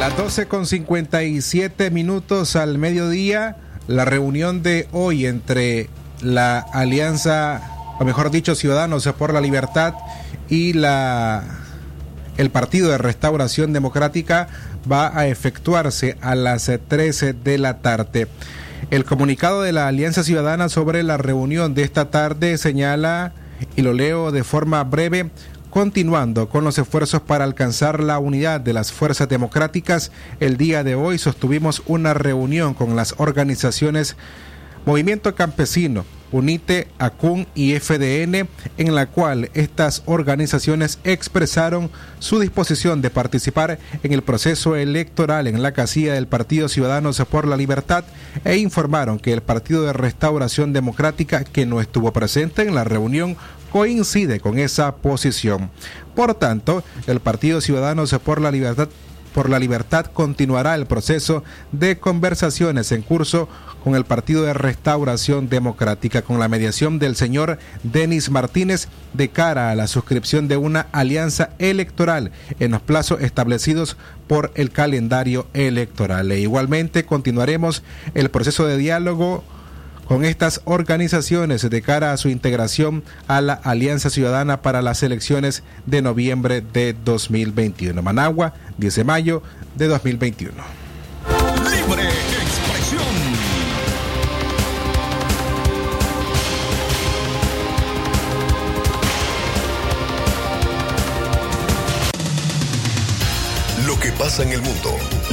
Las 0.00 0.16
12 0.16 0.46
con 0.46 0.64
57 0.64 1.90
minutos 1.90 2.56
al 2.56 2.78
mediodía, 2.78 3.58
la 3.86 4.06
reunión 4.06 4.62
de 4.62 4.88
hoy 4.92 5.26
entre 5.26 5.90
la 6.22 6.58
Alianza, 6.58 7.60
o 7.98 8.04
mejor 8.06 8.30
dicho, 8.30 8.54
Ciudadanos 8.54 9.06
por 9.18 9.34
la 9.34 9.42
Libertad 9.42 9.92
y 10.48 10.72
la 10.72 11.44
el 12.38 12.48
Partido 12.48 12.88
de 12.88 12.96
Restauración 12.96 13.74
Democrática 13.74 14.48
va 14.90 15.14
a 15.14 15.26
efectuarse 15.26 16.16
a 16.22 16.34
las 16.34 16.70
13 16.88 17.34
de 17.34 17.58
la 17.58 17.82
tarde. 17.82 18.26
El 18.90 19.04
comunicado 19.04 19.60
de 19.60 19.72
la 19.72 19.86
Alianza 19.86 20.24
Ciudadana 20.24 20.70
sobre 20.70 21.02
la 21.02 21.18
reunión 21.18 21.74
de 21.74 21.82
esta 21.82 22.10
tarde 22.10 22.56
señala, 22.56 23.34
y 23.76 23.82
lo 23.82 23.92
leo 23.92 24.32
de 24.32 24.44
forma 24.44 24.82
breve, 24.82 25.28
Continuando 25.70 26.48
con 26.48 26.64
los 26.64 26.78
esfuerzos 26.78 27.20
para 27.22 27.44
alcanzar 27.44 28.02
la 28.02 28.18
unidad 28.18 28.60
de 28.60 28.72
las 28.72 28.90
fuerzas 28.90 29.28
democráticas, 29.28 30.10
el 30.40 30.56
día 30.56 30.82
de 30.82 30.96
hoy 30.96 31.16
sostuvimos 31.16 31.84
una 31.86 32.12
reunión 32.12 32.74
con 32.74 32.96
las 32.96 33.14
organizaciones 33.18 34.16
Movimiento 34.84 35.32
Campesino, 35.36 36.04
UNITE, 36.32 36.88
ACUN 36.98 37.46
y 37.54 37.78
FDN, 37.78 38.48
en 38.78 38.94
la 38.94 39.06
cual 39.06 39.50
estas 39.54 40.02
organizaciones 40.06 40.98
expresaron 41.04 41.90
su 42.18 42.40
disposición 42.40 43.02
de 43.02 43.10
participar 43.10 43.78
en 44.02 44.12
el 44.12 44.22
proceso 44.22 44.74
electoral 44.74 45.46
en 45.46 45.62
la 45.62 45.72
casilla 45.72 46.14
del 46.14 46.26
Partido 46.26 46.68
Ciudadanos 46.68 47.22
por 47.30 47.46
la 47.46 47.56
Libertad 47.56 48.04
e 48.44 48.56
informaron 48.56 49.18
que 49.18 49.32
el 49.32 49.42
Partido 49.42 49.82
de 49.82 49.92
Restauración 49.92 50.72
Democrática, 50.72 51.44
que 51.44 51.66
no 51.66 51.80
estuvo 51.80 52.12
presente 52.12 52.62
en 52.62 52.74
la 52.74 52.84
reunión, 52.84 53.36
coincide 53.70 54.40
con 54.40 54.58
esa 54.58 54.96
posición. 54.96 55.70
Por 56.14 56.34
tanto, 56.34 56.82
el 57.06 57.20
Partido 57.20 57.60
Ciudadanos 57.60 58.14
por 58.24 58.40
la 58.40 58.50
Libertad 58.50 58.88
por 59.32 59.48
la 59.48 59.58
Libertad 59.58 60.06
continuará 60.06 60.74
el 60.74 60.86
proceso 60.86 61.44
de 61.72 61.98
conversaciones 61.98 62.90
en 62.92 63.02
curso 63.02 63.48
con 63.82 63.94
el 63.94 64.04
Partido 64.04 64.42
de 64.42 64.54
Restauración 64.54 65.48
Democrática 65.48 66.22
con 66.22 66.38
la 66.38 66.48
mediación 66.48 66.98
del 66.98 67.16
señor 67.16 67.58
Denis 67.82 68.30
Martínez 68.30 68.88
de 69.14 69.28
cara 69.28 69.70
a 69.70 69.74
la 69.74 69.86
suscripción 69.86 70.48
de 70.48 70.56
una 70.56 70.88
alianza 70.92 71.50
electoral 71.58 72.32
en 72.58 72.72
los 72.72 72.82
plazos 72.82 73.20
establecidos 73.20 73.96
por 74.26 74.52
el 74.54 74.70
calendario 74.70 75.46
electoral. 75.54 76.30
E 76.32 76.40
igualmente 76.40 77.04
continuaremos 77.04 77.82
el 78.14 78.30
proceso 78.30 78.66
de 78.66 78.76
diálogo 78.76 79.44
con 80.10 80.24
estas 80.24 80.60
organizaciones 80.64 81.70
de 81.70 81.82
cara 81.82 82.10
a 82.10 82.16
su 82.16 82.30
integración 82.30 83.04
a 83.28 83.40
la 83.40 83.52
Alianza 83.52 84.10
Ciudadana 84.10 84.60
para 84.60 84.82
las 84.82 85.04
elecciones 85.04 85.62
de 85.86 86.02
noviembre 86.02 86.62
de 86.62 86.96
2021. 87.04 88.02
Managua, 88.02 88.52
10 88.78 88.96
de 88.96 89.04
mayo 89.04 89.42
de 89.76 89.86
2021. 89.86 90.52
Libre 91.58 92.08
expresión. 92.42 93.04
Lo 103.86 104.00
que 104.00 104.10
pasa 104.10 104.42
en 104.42 104.48
el 104.54 104.62
mundo, 104.62 104.90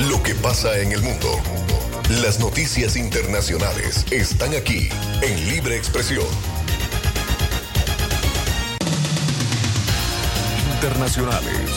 lo 0.07 0.21
que 0.21 0.35
pasa 0.35 0.77
en 0.77 0.91
el 0.91 1.01
mundo. 1.01 1.56
Las 2.09 2.39
noticias 2.39 2.95
internacionales 2.95 4.05
están 4.11 4.53
aquí 4.53 4.87
en 5.21 5.49
Libre 5.49 5.75
Expresión. 5.75 6.23
Internacionales. 10.73 11.69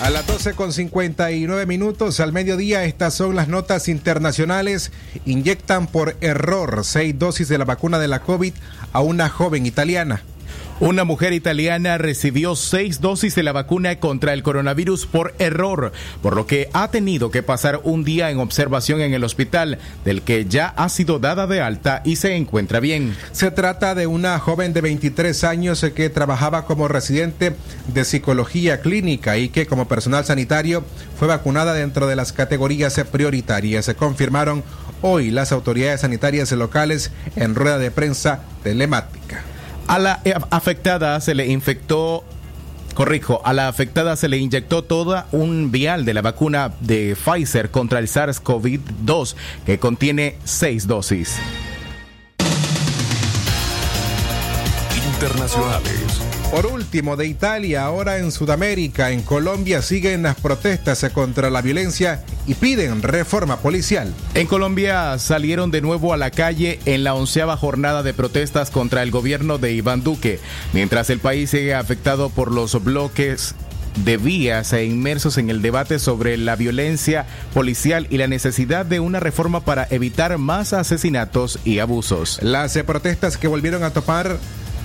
A 0.00 0.08
las 0.08 0.26
12 0.26 0.54
con 0.54 0.72
59 0.72 1.66
minutos 1.66 2.18
al 2.20 2.32
mediodía, 2.32 2.84
estas 2.84 3.12
son 3.12 3.36
las 3.36 3.48
notas 3.48 3.86
internacionales. 3.86 4.92
Inyectan 5.26 5.86
por 5.86 6.16
error 6.22 6.82
seis 6.86 7.18
dosis 7.18 7.48
de 7.48 7.58
la 7.58 7.66
vacuna 7.66 7.98
de 7.98 8.08
la 8.08 8.20
COVID 8.20 8.54
a 8.94 9.00
una 9.00 9.28
joven 9.28 9.66
italiana. 9.66 10.22
Una 10.78 11.04
mujer 11.04 11.32
italiana 11.32 11.96
recibió 11.96 12.54
seis 12.54 13.00
dosis 13.00 13.34
de 13.34 13.42
la 13.42 13.52
vacuna 13.52 13.98
contra 13.98 14.34
el 14.34 14.42
coronavirus 14.42 15.06
por 15.06 15.34
error, 15.38 15.90
por 16.20 16.36
lo 16.36 16.46
que 16.46 16.68
ha 16.74 16.90
tenido 16.90 17.30
que 17.30 17.42
pasar 17.42 17.80
un 17.82 18.04
día 18.04 18.30
en 18.30 18.38
observación 18.38 19.00
en 19.00 19.14
el 19.14 19.24
hospital, 19.24 19.78
del 20.04 20.20
que 20.20 20.44
ya 20.44 20.66
ha 20.76 20.90
sido 20.90 21.18
dada 21.18 21.46
de 21.46 21.62
alta 21.62 22.02
y 22.04 22.16
se 22.16 22.36
encuentra 22.36 22.78
bien. 22.80 23.16
Se 23.32 23.50
trata 23.50 23.94
de 23.94 24.06
una 24.06 24.38
joven 24.38 24.74
de 24.74 24.82
23 24.82 25.44
años 25.44 25.82
que 25.94 26.10
trabajaba 26.10 26.66
como 26.66 26.88
residente 26.88 27.56
de 27.86 28.04
psicología 28.04 28.82
clínica 28.82 29.38
y 29.38 29.48
que 29.48 29.66
como 29.66 29.88
personal 29.88 30.26
sanitario 30.26 30.84
fue 31.18 31.26
vacunada 31.26 31.72
dentro 31.72 32.06
de 32.06 32.16
las 32.16 32.34
categorías 32.34 33.00
prioritarias. 33.10 33.86
Se 33.86 33.94
confirmaron 33.94 34.62
hoy 35.00 35.30
las 35.30 35.52
autoridades 35.52 36.02
sanitarias 36.02 36.52
locales 36.52 37.12
en 37.34 37.54
rueda 37.54 37.78
de 37.78 37.90
prensa 37.90 38.42
telemática. 38.62 39.55
A 39.88 39.98
la 39.98 40.20
afectada 40.50 41.20
se 41.20 41.34
le 41.34 41.46
infectó 41.46 42.24
Corrijo, 42.96 43.42
a 43.44 43.52
la 43.52 43.68
afectada 43.68 44.16
se 44.16 44.26
le 44.26 44.38
inyectó 44.38 44.82
toda 44.82 45.26
un 45.30 45.70
vial 45.70 46.06
de 46.06 46.14
la 46.14 46.22
vacuna 46.22 46.72
de 46.80 47.14
Pfizer 47.14 47.70
contra 47.70 47.98
el 47.98 48.08
SARS-CoV-2 48.08 49.36
que 49.66 49.78
contiene 49.78 50.38
seis 50.44 50.86
dosis. 50.86 51.36
Internacionales. 55.12 56.35
Por 56.50 56.64
último, 56.66 57.16
de 57.16 57.26
Italia, 57.26 57.84
ahora 57.84 58.18
en 58.18 58.30
Sudamérica, 58.30 59.10
en 59.10 59.22
Colombia 59.22 59.82
siguen 59.82 60.22
las 60.22 60.36
protestas 60.36 61.04
contra 61.12 61.50
la 61.50 61.60
violencia 61.60 62.24
y 62.46 62.54
piden 62.54 63.02
reforma 63.02 63.58
policial. 63.58 64.14
En 64.34 64.46
Colombia 64.46 65.18
salieron 65.18 65.70
de 65.70 65.82
nuevo 65.82 66.14
a 66.14 66.16
la 66.16 66.30
calle 66.30 66.78
en 66.86 67.04
la 67.04 67.14
onceava 67.14 67.56
jornada 67.56 68.02
de 68.02 68.14
protestas 68.14 68.70
contra 68.70 69.02
el 69.02 69.10
gobierno 69.10 69.58
de 69.58 69.72
Iván 69.72 70.02
Duque, 70.02 70.38
mientras 70.72 71.10
el 71.10 71.18
país 71.18 71.50
sigue 71.50 71.74
afectado 71.74 72.30
por 72.30 72.52
los 72.52 72.82
bloques 72.82 73.54
de 74.04 74.16
vías 74.16 74.72
e 74.72 74.84
inmersos 74.84 75.38
en 75.38 75.50
el 75.50 75.62
debate 75.62 75.98
sobre 75.98 76.36
la 76.36 76.54
violencia 76.54 77.26
policial 77.54 78.06
y 78.10 78.18
la 78.18 78.28
necesidad 78.28 78.86
de 78.86 79.00
una 79.00 79.20
reforma 79.20 79.64
para 79.64 79.86
evitar 79.90 80.36
más 80.38 80.72
asesinatos 80.72 81.58
y 81.64 81.80
abusos. 81.80 82.38
Las 82.42 82.76
protestas 82.78 83.36
que 83.36 83.48
volvieron 83.48 83.82
a 83.82 83.90
topar 83.90 84.38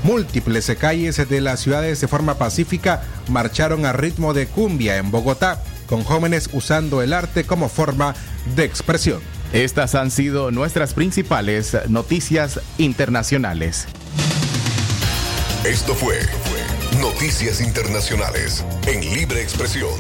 múltiples 0.04 0.72
calles 0.80 1.30
de 1.30 1.42
las 1.42 1.60
ciudades 1.60 2.02
de 2.02 2.08
forma 2.08 2.36
pacífica 2.38 3.04
marcharon 3.28 3.86
a 3.86 3.94
ritmo 3.94 4.34
de 4.34 4.48
cumbia 4.48 4.98
en 4.98 5.12
Bogotá, 5.12 5.62
con 5.88 6.04
jóvenes 6.04 6.50
usando 6.54 7.02
el 7.02 7.14
arte 7.14 7.44
como 7.44 7.70
forma 7.70 8.16
de 8.56 8.64
expresión. 8.64 9.20
Estas 9.54 9.96
han 9.96 10.12
sido 10.12 10.52
nuestras 10.52 10.94
principales 10.94 11.78
noticias 11.90 12.60
internacionales. 12.78 13.88
Esto 15.66 15.94
fue 15.94 16.20
Noticias 17.00 17.62
Internacionales 17.62 18.66
en 18.88 19.02
Libre 19.14 19.42
Expresión. 19.42 19.92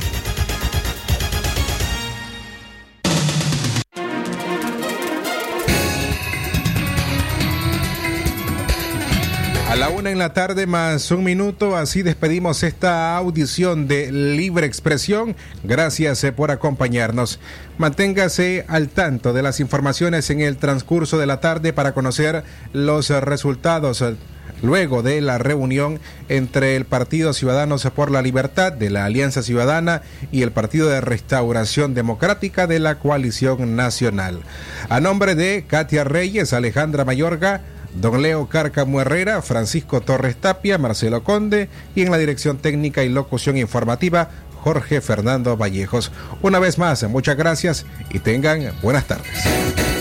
A 9.71 9.77
la 9.77 9.87
una 9.87 10.11
en 10.11 10.19
la 10.19 10.33
tarde 10.33 10.67
más 10.67 11.11
un 11.11 11.23
minuto, 11.23 11.77
así 11.77 12.01
despedimos 12.01 12.61
esta 12.61 13.15
audición 13.15 13.87
de 13.87 14.11
Libre 14.11 14.67
Expresión. 14.67 15.33
Gracias 15.63 16.25
eh, 16.25 16.33
por 16.33 16.51
acompañarnos. 16.51 17.39
Manténgase 17.77 18.65
al 18.67 18.89
tanto 18.89 19.31
de 19.31 19.43
las 19.43 19.61
informaciones 19.61 20.29
en 20.29 20.41
el 20.41 20.57
transcurso 20.57 21.17
de 21.19 21.25
la 21.25 21.39
tarde 21.39 21.71
para 21.71 21.93
conocer 21.93 22.43
los 22.73 23.11
resultados 23.11 24.01
eh, 24.01 24.17
luego 24.61 25.03
de 25.03 25.21
la 25.21 25.37
reunión 25.37 26.01
entre 26.27 26.75
el 26.75 26.83
Partido 26.83 27.31
Ciudadanos 27.31 27.87
por 27.95 28.11
la 28.11 28.21
Libertad 28.21 28.73
de 28.73 28.89
la 28.89 29.05
Alianza 29.05 29.41
Ciudadana 29.41 30.01
y 30.33 30.41
el 30.41 30.51
Partido 30.51 30.89
de 30.89 30.99
Restauración 30.99 31.93
Democrática 31.93 32.67
de 32.67 32.79
la 32.79 32.99
Coalición 32.99 33.77
Nacional. 33.77 34.41
A 34.89 34.99
nombre 34.99 35.35
de 35.35 35.63
Katia 35.65 36.03
Reyes, 36.03 36.51
Alejandra 36.51 37.05
Mayorga, 37.05 37.61
Don 37.95 38.21
Leo 38.21 38.47
Cárcamo 38.47 39.01
Herrera, 39.01 39.41
Francisco 39.41 40.01
Torres 40.01 40.35
Tapia, 40.37 40.77
Marcelo 40.77 41.23
Conde 41.23 41.69
y 41.95 42.01
en 42.01 42.11
la 42.11 42.17
dirección 42.17 42.57
técnica 42.57 43.03
y 43.03 43.09
locución 43.09 43.57
informativa 43.57 44.29
Jorge 44.61 45.01
Fernando 45.01 45.57
Vallejos. 45.57 46.11
Una 46.41 46.59
vez 46.59 46.77
más, 46.77 47.03
muchas 47.03 47.35
gracias 47.35 47.85
y 48.09 48.19
tengan 48.19 48.71
buenas 48.81 49.05
tardes. 49.05 50.00